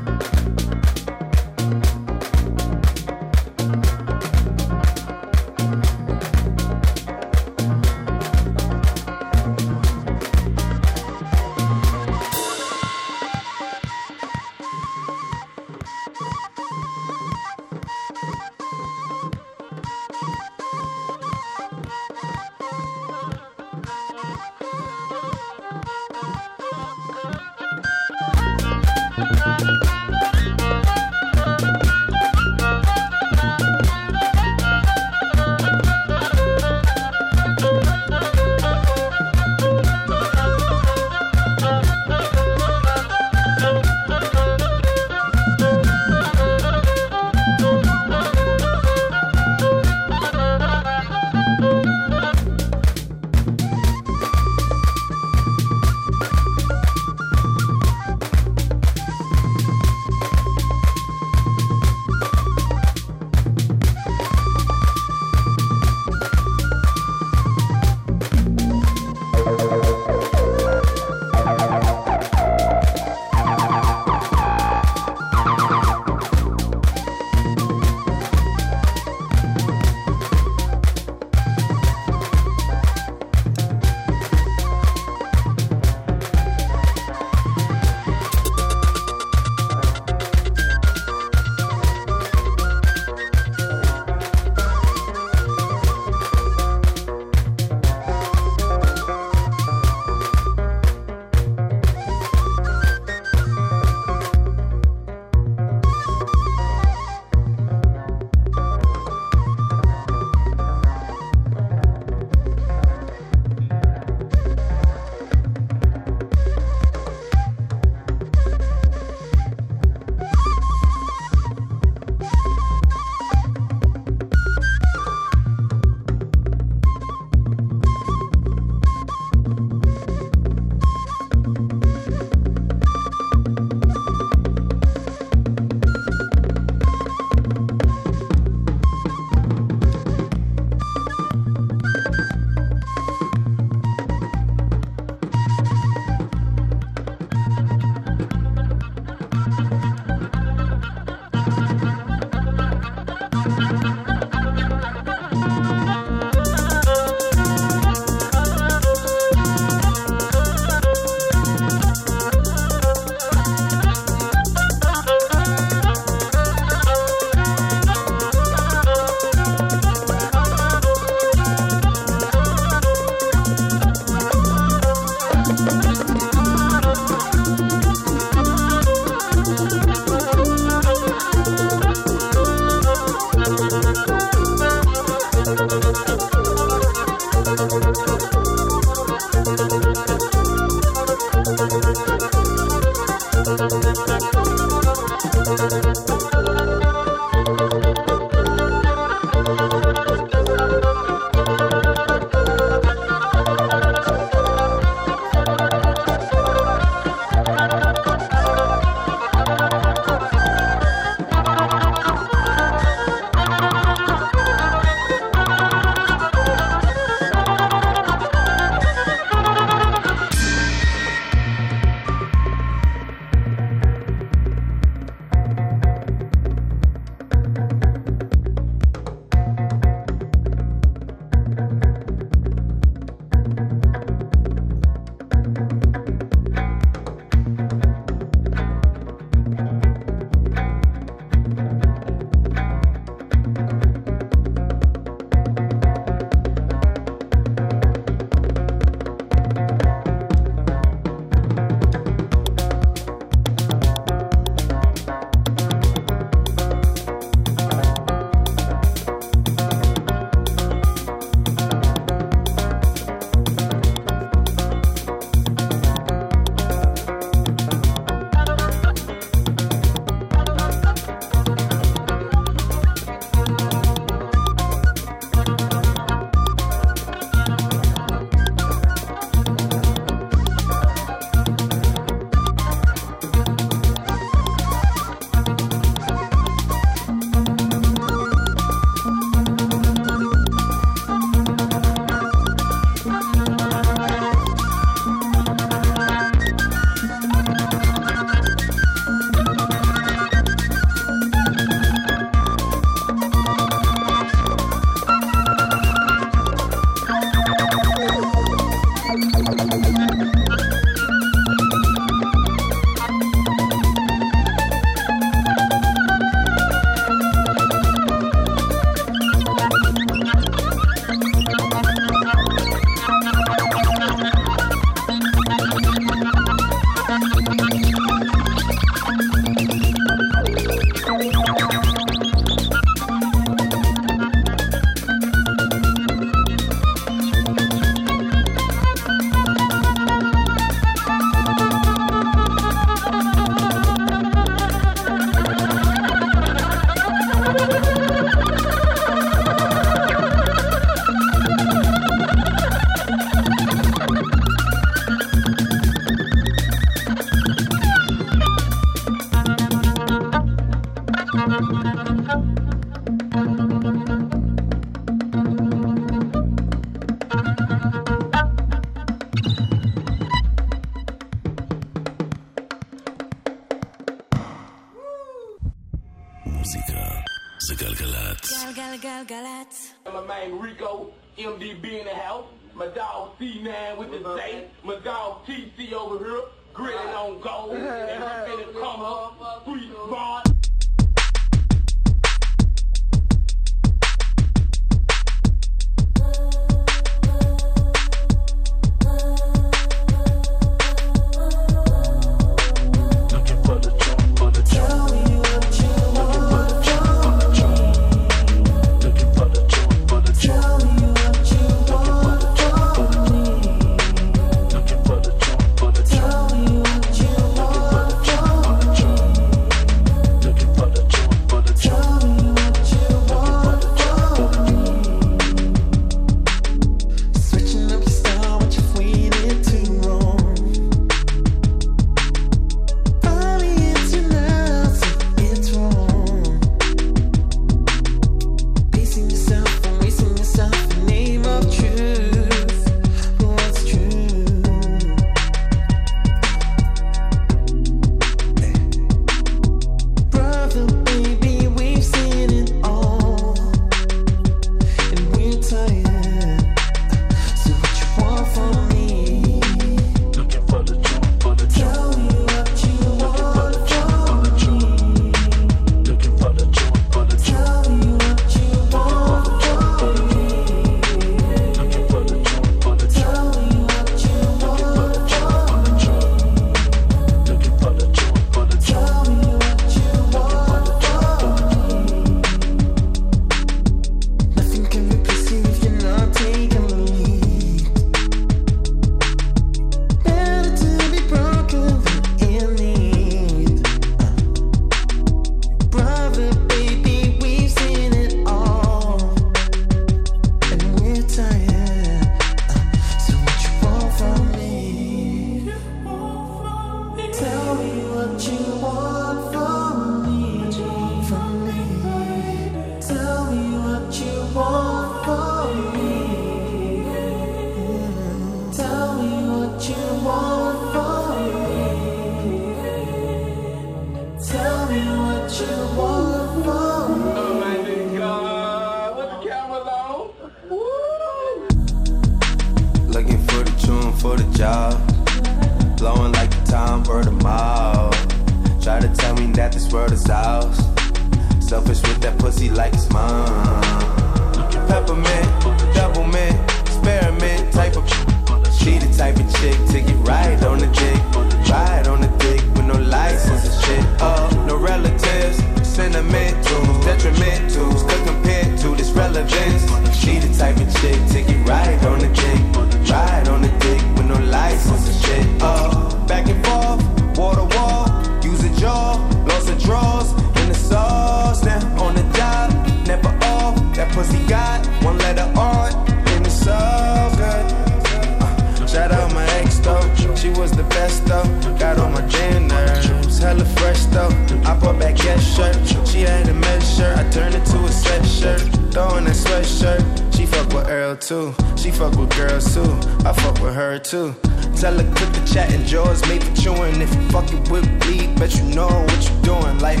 too. 594.10 594.34
Tell 594.80 594.96
her 595.00 595.08
click 595.16 595.30
the 595.36 595.42
chat 595.52 595.68
and 595.74 595.84
jaws 595.86 596.20
made 596.28 596.42
for 596.42 596.54
chewing. 596.62 596.96
If 597.04 597.10
you 597.14 597.22
fucking 597.34 597.64
with 597.72 597.86
bleed, 598.00 598.28
bet 598.40 598.52
you 598.56 598.64
know 598.76 598.92
what 599.08 599.20
you're 599.26 599.42
doing. 599.50 599.76
Like, 599.86 600.00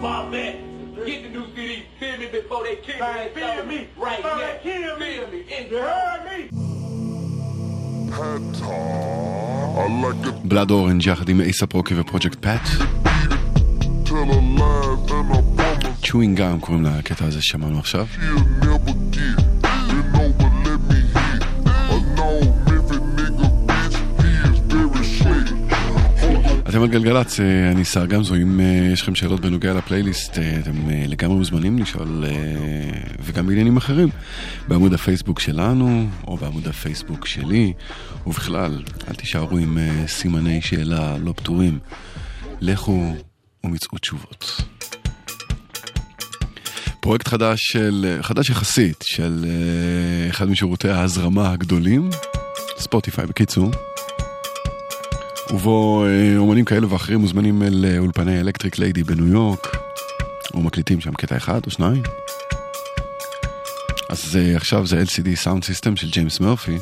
pop 0.00 0.32
it. 0.32 0.54
Blood 10.44 10.70
Orange 10.70 11.06
יחד 11.06 11.28
עם 11.28 11.40
A$AP 11.40 11.72
Rocky 11.72 12.00
ו 12.00 12.05
Project 12.05 12.38
Pat. 12.40 12.68
Chewing 16.02 16.38
Gum 16.38 16.60
קוראים 16.60 16.84
לקטע 16.84 17.24
הזה 17.24 17.42
ששמענו 17.42 17.78
עכשיו. 17.78 18.06
אתם 26.74 26.82
על 26.82 26.88
גלגלצ, 26.88 27.40
אה, 27.40 27.70
אני 27.70 27.84
שר 27.84 28.06
גמזו, 28.06 28.34
אם 28.34 28.60
אה, 28.60 28.88
יש 28.92 29.02
לכם 29.02 29.14
שאלות 29.14 29.40
בנוגע 29.40 29.74
לפלייליסט, 29.74 30.38
אה, 30.38 30.58
אתם 30.62 30.72
לגמרי 30.88 31.36
מוזמנים 31.36 31.78
לשאול, 31.78 32.24
וגם 33.20 33.46
בעניינים 33.46 33.76
אחרים, 33.76 34.08
בעמוד 34.68 34.94
הפייסבוק 34.94 35.40
שלנו, 35.40 36.06
או 36.26 36.36
בעמוד 36.36 36.68
הפייסבוק 36.68 37.26
שלי, 37.26 37.72
ובכלל, 38.26 38.82
אל 39.08 39.14
תישארו 39.14 39.58
עם 39.58 39.78
סימני 40.06 40.62
שאלה 40.62 41.16
לא 41.18 41.32
פתורים, 41.32 41.78
לכו 42.60 43.14
ומצאו 43.64 43.98
תשובות. 43.98 44.62
פרויקט 47.00 47.28
חדש 47.28 47.60
של, 47.62 48.18
חדש 48.22 48.50
יחסית, 48.50 49.04
של 49.06 49.44
אחד 50.30 50.48
משירותי 50.48 50.88
ההזרמה 50.88 51.52
הגדולים, 51.52 52.10
ספוטיפיי 52.78 53.26
בקיצור. 53.26 53.70
ובו 55.50 56.04
אה, 56.06 56.36
אומנים 56.36 56.64
כאלה 56.64 56.92
ואחרים 56.92 57.20
מוזמנים 57.20 57.62
אל 57.62 57.84
אה, 57.88 57.98
אולפני 57.98 58.40
Electric 58.40 58.78
Lady 58.78 59.02
בניו 59.02 59.26
יורק, 59.26 59.76
או 60.54 60.62
מקליטים 60.62 61.00
שם 61.00 61.12
קטע 61.12 61.36
אחד 61.36 61.60
או 61.66 61.70
שניים. 61.70 62.02
אז 64.08 64.36
אה, 64.36 64.56
עכשיו 64.56 64.86
זה 64.86 65.02
LCD 65.02 65.44
Sound 65.44 65.62
System 65.62 65.96
של 65.96 66.10
ג'יימס 66.10 66.40
מרפי. 66.40 66.78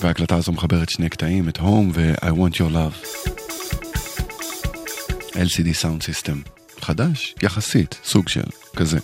וההקלטה 0.00 0.36
הזו 0.36 0.52
מחברת 0.52 0.88
שני 0.88 1.08
קטעים, 1.08 1.48
את 1.48 1.58
Home 1.58 1.90
ו-I 1.94 2.30
Want 2.30 2.54
Your 2.54 2.72
Love. 2.72 3.24
LCD 5.32 5.82
Sound 5.82 6.02
System. 6.02 6.48
חדש, 6.80 7.34
יחסית, 7.42 8.00
סוג 8.04 8.28
של, 8.28 8.44
כזה. 8.76 8.98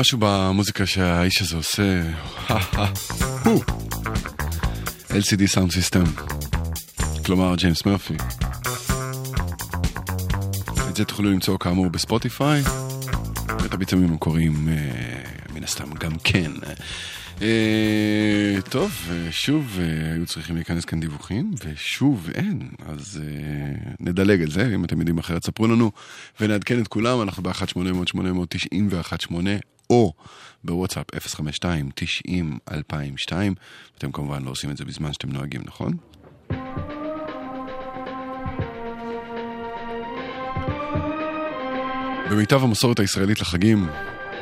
משהו 0.00 0.18
במוזיקה 0.20 0.86
שהאיש 0.86 1.42
הזה 1.42 1.56
עושה, 1.56 2.02
הוא, 3.44 3.62
LCD 5.08 5.54
Sound 5.54 5.70
System, 5.72 6.20
כלומר 7.26 7.54
ג'יימס 7.54 7.86
מרפי. 7.86 8.14
את 10.90 10.96
זה 10.96 11.04
תוכלו 11.04 11.30
למצוא 11.30 11.58
כאמור 11.58 11.90
בספוטיפיי, 11.90 12.62
ואת 13.62 13.74
הביצועים 13.74 14.04
המקוריים 14.04 14.68
אה, 14.68 15.54
מן 15.54 15.64
הסתם 15.64 15.94
גם 15.94 16.12
כן. 16.24 16.50
אה, 17.42 18.56
טוב, 18.70 19.10
שוב 19.30 19.78
אה, 19.80 20.12
היו 20.12 20.26
צריכים 20.26 20.56
להיכנס 20.56 20.84
כאן 20.84 21.00
דיווחים, 21.00 21.54
ושוב 21.64 22.30
אין, 22.34 22.68
אז 22.86 23.20
נדלג 24.00 24.42
על 24.42 24.50
זה, 24.50 24.70
אם 24.74 24.84
אתם 24.84 24.98
יודעים 24.98 25.18
אחרת 25.18 25.44
ספרו 25.44 25.66
לנו, 25.66 25.92
ונעדכן 26.40 26.80
את 26.82 26.88
כולם, 26.88 27.22
אנחנו 27.22 27.42
ב-1-800-891-8, 27.42 29.32
או 29.90 30.12
בוואטסאפ 30.64 31.10
052-90-2002, 31.10 33.32
אתם 33.98 34.12
כמובן 34.12 34.42
לא 34.42 34.50
עושים 34.50 34.70
את 34.70 34.76
זה 34.76 34.84
בזמן 34.84 35.12
שאתם 35.12 35.32
נוהגים, 35.32 35.62
נכון? 35.64 35.92
במיטב 42.30 42.64
המסורת 42.64 43.00
הישראלית 43.00 43.40
לחגים, 43.40 43.86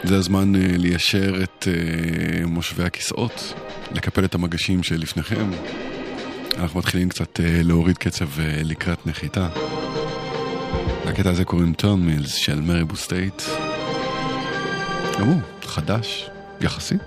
זה 0.04 0.16
הזמן 0.16 0.54
uh, 0.54 0.58
ליישר 0.58 1.42
את 1.42 1.64
uh, 1.64 2.46
מושבי 2.46 2.84
הכיסאות, 2.84 3.54
לקפל 3.92 4.24
את 4.24 4.34
המגשים 4.34 4.82
שלפניכם. 4.82 5.50
אנחנו 6.56 6.78
מתחילים 6.78 7.08
קצת 7.08 7.36
uh, 7.36 7.42
להוריד 7.42 7.98
קצב 7.98 8.24
uh, 8.24 8.40
לקראת 8.64 9.06
נחיתה. 9.06 9.48
לקטע 11.06 11.30
הזה 11.30 11.44
קוראים 11.44 11.74
טרן 11.74 12.00
מילס 12.00 12.34
של 12.34 12.60
מריבו 12.60 12.96
סטייט. 12.96 13.42
הוא 15.20 15.40
חדש, 15.62 16.30
יחסית, 16.60 17.00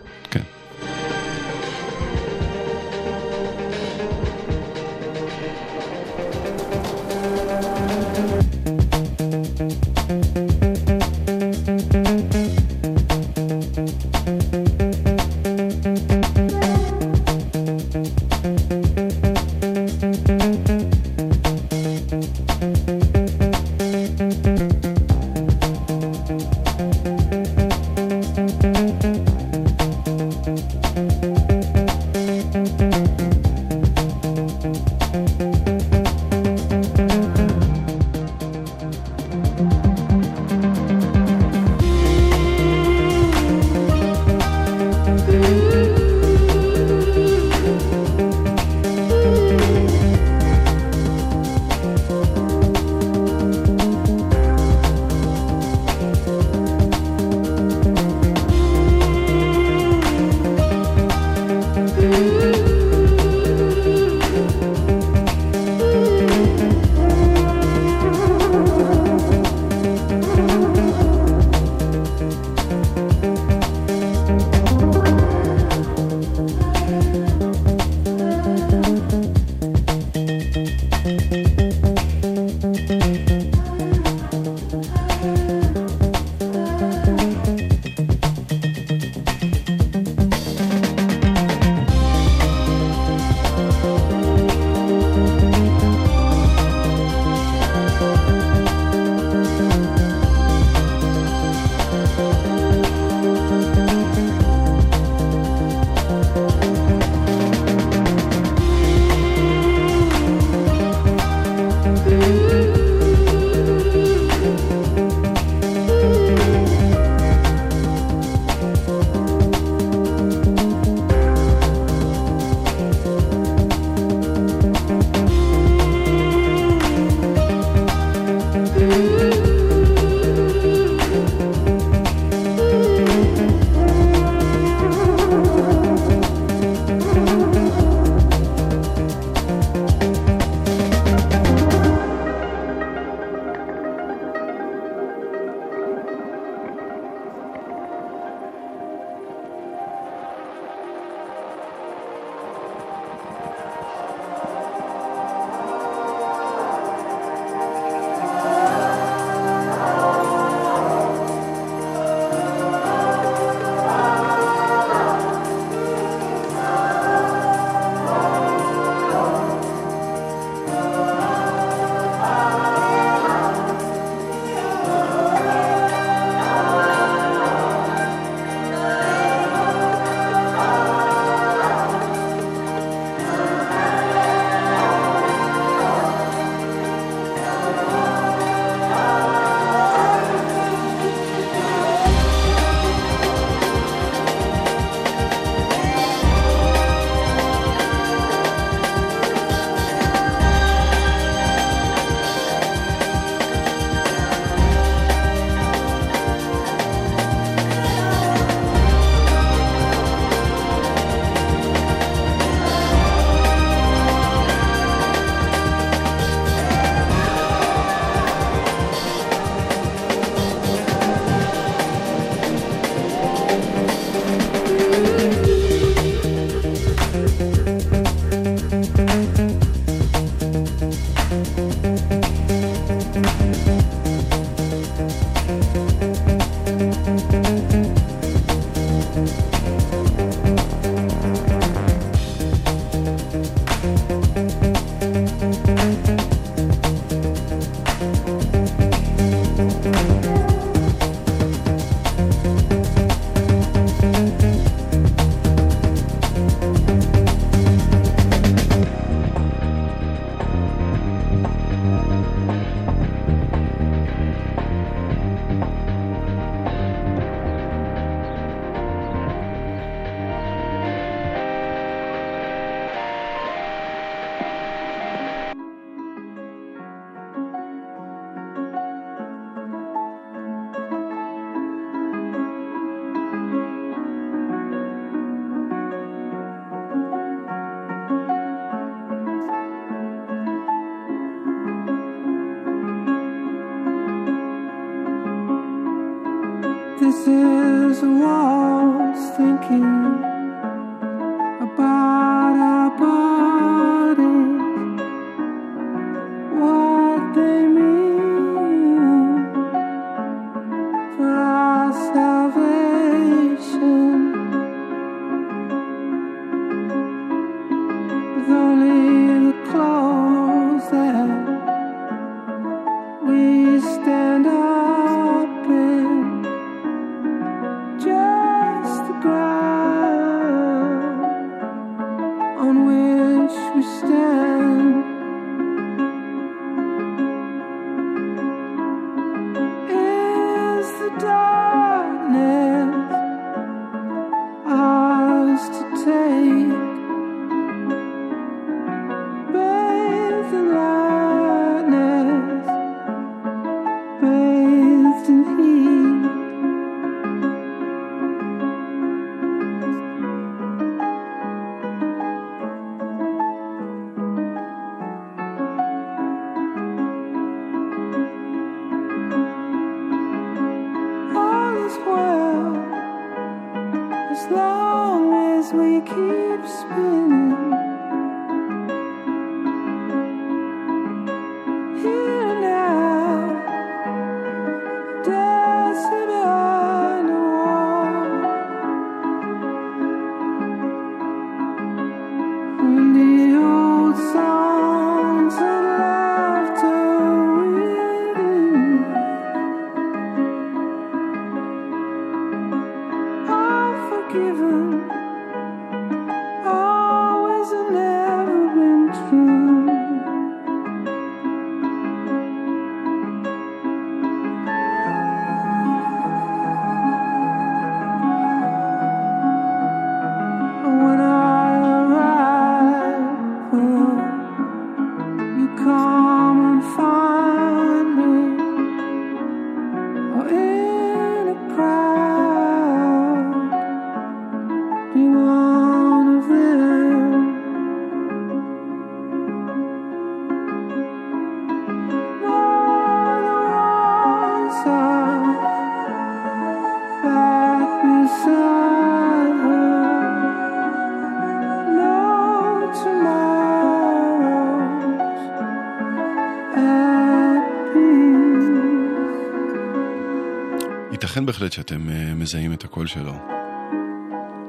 בהחלט 461.60 461.72
שאתם 461.72 462.10
אה, 462.10 462.34
מזהים 462.34 462.74
את 462.74 462.84
הקול 462.84 463.08
שלו. 463.08 463.34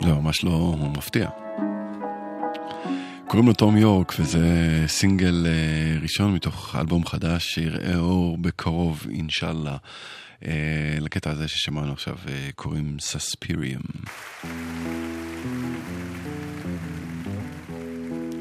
זה 0.02 0.12
ממש 0.12 0.44
לא 0.44 0.74
מפתיע. 0.96 1.28
קוראים 3.26 3.48
לו 3.48 3.52
תום 3.54 3.76
יורק, 3.76 4.14
וזה 4.18 4.48
סינגל 4.86 5.46
אה, 5.46 6.02
ראשון 6.02 6.34
מתוך 6.34 6.76
אלבום 6.80 7.06
חדש 7.06 7.44
שיראה 7.44 7.96
אור 7.96 8.38
בקרוב, 8.38 9.06
אינשאללה. 9.10 9.76
אה, 10.46 10.98
לקטע 11.00 11.30
הזה 11.30 11.48
ששמענו 11.48 11.92
עכשיו 11.92 12.16
קוראים 12.54 12.96
סספיריום. 13.00 13.82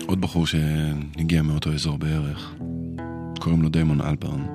עוד 0.07 0.21
בחור 0.21 0.47
שהגיע 0.47 1.41
מאותו 1.41 1.73
אזור 1.73 1.97
בערך, 1.97 2.53
קוראים 3.39 3.61
לו 3.61 3.69
דיימון 3.69 4.01
אלברן, 4.01 4.45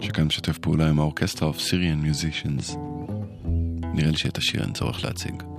שכאן 0.00 0.24
משתף 0.24 0.58
פעולה 0.58 0.88
עם 0.88 0.98
האורקסטרה 0.98 1.50
of 1.50 1.54
Syrian 1.54 2.06
Musicians. 2.06 2.91
נראה 3.94 4.10
לי 4.10 4.16
שאת 4.16 4.38
השיר 4.38 4.62
אין 4.62 4.72
צורך 4.72 5.04
להציג. 5.04 5.51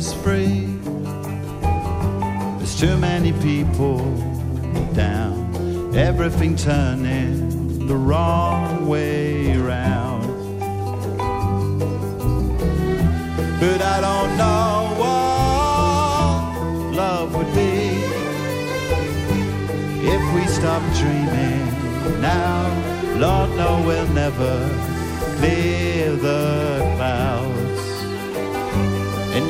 Us 0.00 0.14
free. 0.22 0.64
There's 2.56 2.80
too 2.80 2.96
many 2.96 3.32
people 3.34 3.98
down, 4.94 5.94
everything 5.94 6.56
turning 6.56 7.86
the 7.86 7.96
wrong 7.96 8.88
way 8.88 9.54
round. 9.58 10.24
But 13.60 13.80
I 13.94 13.96
don't 14.08 14.32
know 14.42 14.72
what 15.02 16.40
love 17.02 17.34
would 17.36 17.52
be 17.54 17.82
if 20.14 20.22
we 20.34 20.42
stop 20.58 20.82
dreaming 21.00 21.66
now. 22.22 22.58
Lord, 23.18 23.50
no, 23.50 23.82
we'll 23.86 24.12
never 24.24 24.54
clear 25.36 26.16
the 26.16 26.59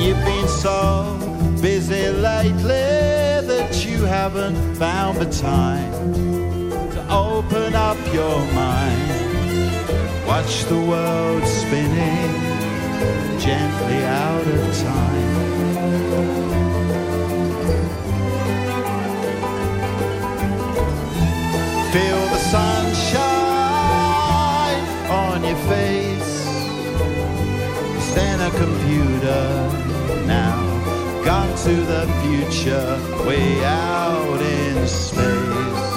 you've 0.01 0.25
been 0.25 0.47
so 0.47 1.15
busy 1.61 2.09
lately 2.09 2.89
that 3.51 3.85
you 3.85 4.03
haven't 4.03 4.75
found 4.75 5.17
the 5.19 5.29
time 5.29 5.91
to 6.91 7.05
open 7.09 7.75
up 7.75 7.97
your 8.11 8.39
mind. 8.53 9.21
Watch 10.25 10.65
the 10.65 10.79
world 10.79 11.45
spinning 11.45 12.31
gently 13.39 14.03
out 14.05 14.47
of 14.47 14.77
time. 14.79 15.71
Feel 21.93 22.23
the 22.35 22.41
sunshine 22.55 23.21
on 25.11 25.43
your 25.43 25.61
face. 25.69 26.31
Stand 28.11 28.41
a 28.41 28.49
computer. 28.57 29.90
Gone 31.25 31.55
to 31.65 31.75
the 31.85 32.07
future, 32.23 32.97
way 33.27 33.63
out 33.63 34.41
in 34.41 34.87
space. 34.87 35.91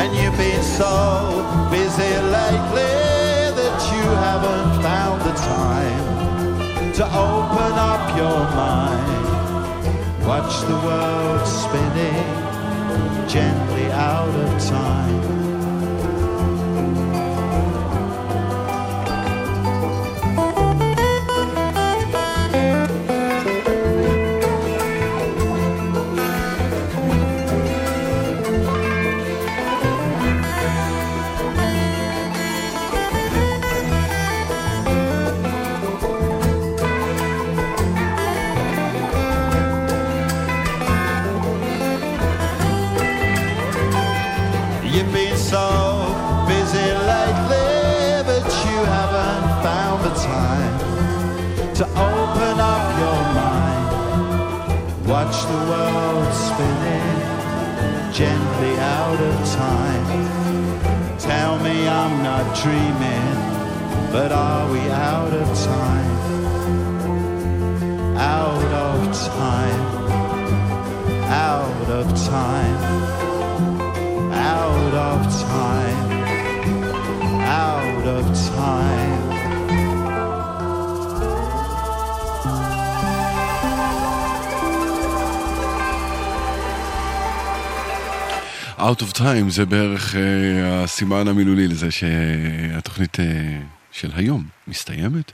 And 0.00 0.16
you've 0.16 0.36
been 0.38 0.62
so 0.62 1.44
busy 1.70 2.14
lately 2.38 3.52
that 3.58 3.78
you 3.92 4.04
haven't 4.26 4.82
found 4.82 5.20
the 5.22 5.34
time 5.34 6.92
to 6.94 7.04
open 7.04 7.72
up 7.92 8.16
your 8.16 8.40
mind. 8.56 10.26
Watch 10.26 10.60
the 10.62 10.78
world 10.86 11.46
spinning 11.46 13.28
gently 13.28 13.90
out 13.92 14.28
of 14.28 14.68
time. 14.68 15.41
Watch 55.32 55.46
the 55.46 55.64
world 55.70 56.34
spinning 56.34 58.12
gently 58.12 58.78
out 58.78 59.18
of 59.18 59.34
time. 59.54 60.04
Tell 61.18 61.58
me 61.58 61.88
I'm 61.88 62.22
not 62.22 62.54
dreaming, 62.54 64.12
but 64.12 64.30
are 64.30 64.70
we 64.70 64.80
out 64.90 65.32
of 65.32 65.48
time? 65.58 66.16
Out 68.18 68.72
of 68.74 69.10
time. 69.16 69.80
Out 71.30 71.88
of 71.88 72.06
time 72.26 73.22
out 74.34 74.94
of 74.94 75.22
time, 75.40 76.12
out 77.40 78.06
of 78.06 78.24
time. 78.54 78.91
Out 88.82 89.02
of 89.02 89.12
time 89.18 89.48
זה 89.48 89.66
בערך 89.66 90.16
אה, 90.16 90.82
הסימן 90.84 91.28
המילולי 91.28 91.68
לזה 91.68 91.90
שהתוכנית 91.90 93.20
אה, 93.20 93.24
של 93.92 94.10
היום 94.14 94.46
מסתיימת, 94.68 95.32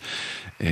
אה, 0.62 0.68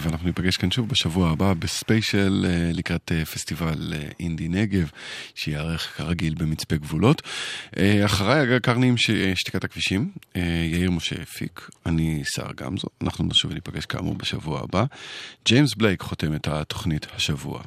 ואנחנו 0.00 0.26
ניפגש 0.26 0.56
כאן 0.56 0.70
שוב 0.70 0.88
בשבוע 0.88 1.30
הבא 1.30 1.54
בספיישל 1.54 2.46
אה, 2.48 2.70
לקראת 2.72 3.12
אה, 3.12 3.24
פסטיבל 3.24 3.92
אה, 3.96 4.08
אינדי 4.20 4.48
נגב, 4.48 4.90
שייערך 5.34 5.96
כרגיל 5.96 6.34
במצפה 6.34 6.76
גבולות. 6.76 7.22
אה, 7.78 8.04
אחריי 8.04 8.40
הגר 8.40 8.58
קרני 8.58 8.86
עם 8.88 8.96
ש- 8.96 9.10
שתיקת 9.34 9.64
הכבישים, 9.64 10.10
אה, 10.36 10.42
יאיר 10.72 10.90
משה 10.90 11.16
הפיק, 11.22 11.68
אני 11.86 12.22
סער 12.34 12.52
גמזו, 12.56 12.88
אנחנו 13.02 13.24
נשוב 13.24 13.50
וניפגש 13.50 13.86
כאמור 13.86 14.14
בשבוע 14.14 14.60
הבא. 14.60 14.84
ג'יימס 15.46 15.74
בלייק 15.74 16.02
חותם 16.02 16.34
את 16.34 16.48
התוכנית 16.48 17.06
השבוע. 17.16 17.62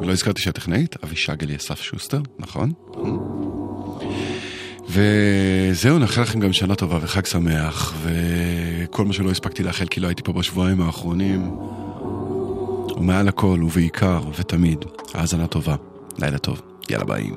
ולא 0.00 0.12
הזכרתי 0.12 0.42
שהטכנאית, 0.42 0.96
אבישג 1.04 1.42
אליסף 1.42 1.80
שוסטר, 1.80 2.20
נכון? 2.38 2.72
וזהו, 4.88 5.98
נאחל 5.98 6.22
לכם 6.22 6.40
גם 6.40 6.52
שנה 6.52 6.74
טובה 6.74 6.98
וחג 7.02 7.26
שמח, 7.26 7.94
וכל 8.02 9.04
מה 9.04 9.12
שלא 9.12 9.30
הספקתי 9.30 9.62
לאחל 9.62 9.86
כי 9.86 10.00
לא 10.00 10.08
הייתי 10.08 10.22
פה 10.22 10.32
בשבועיים 10.32 10.80
האחרונים, 10.80 11.50
ומעל 12.96 13.28
הכל 13.28 13.60
ובעיקר 13.62 14.20
ותמיד, 14.36 14.84
האזנה 15.14 15.46
טובה, 15.46 15.76
לילה 16.18 16.38
טוב, 16.38 16.62
יאללה 16.90 17.04
ביי. 17.04 17.30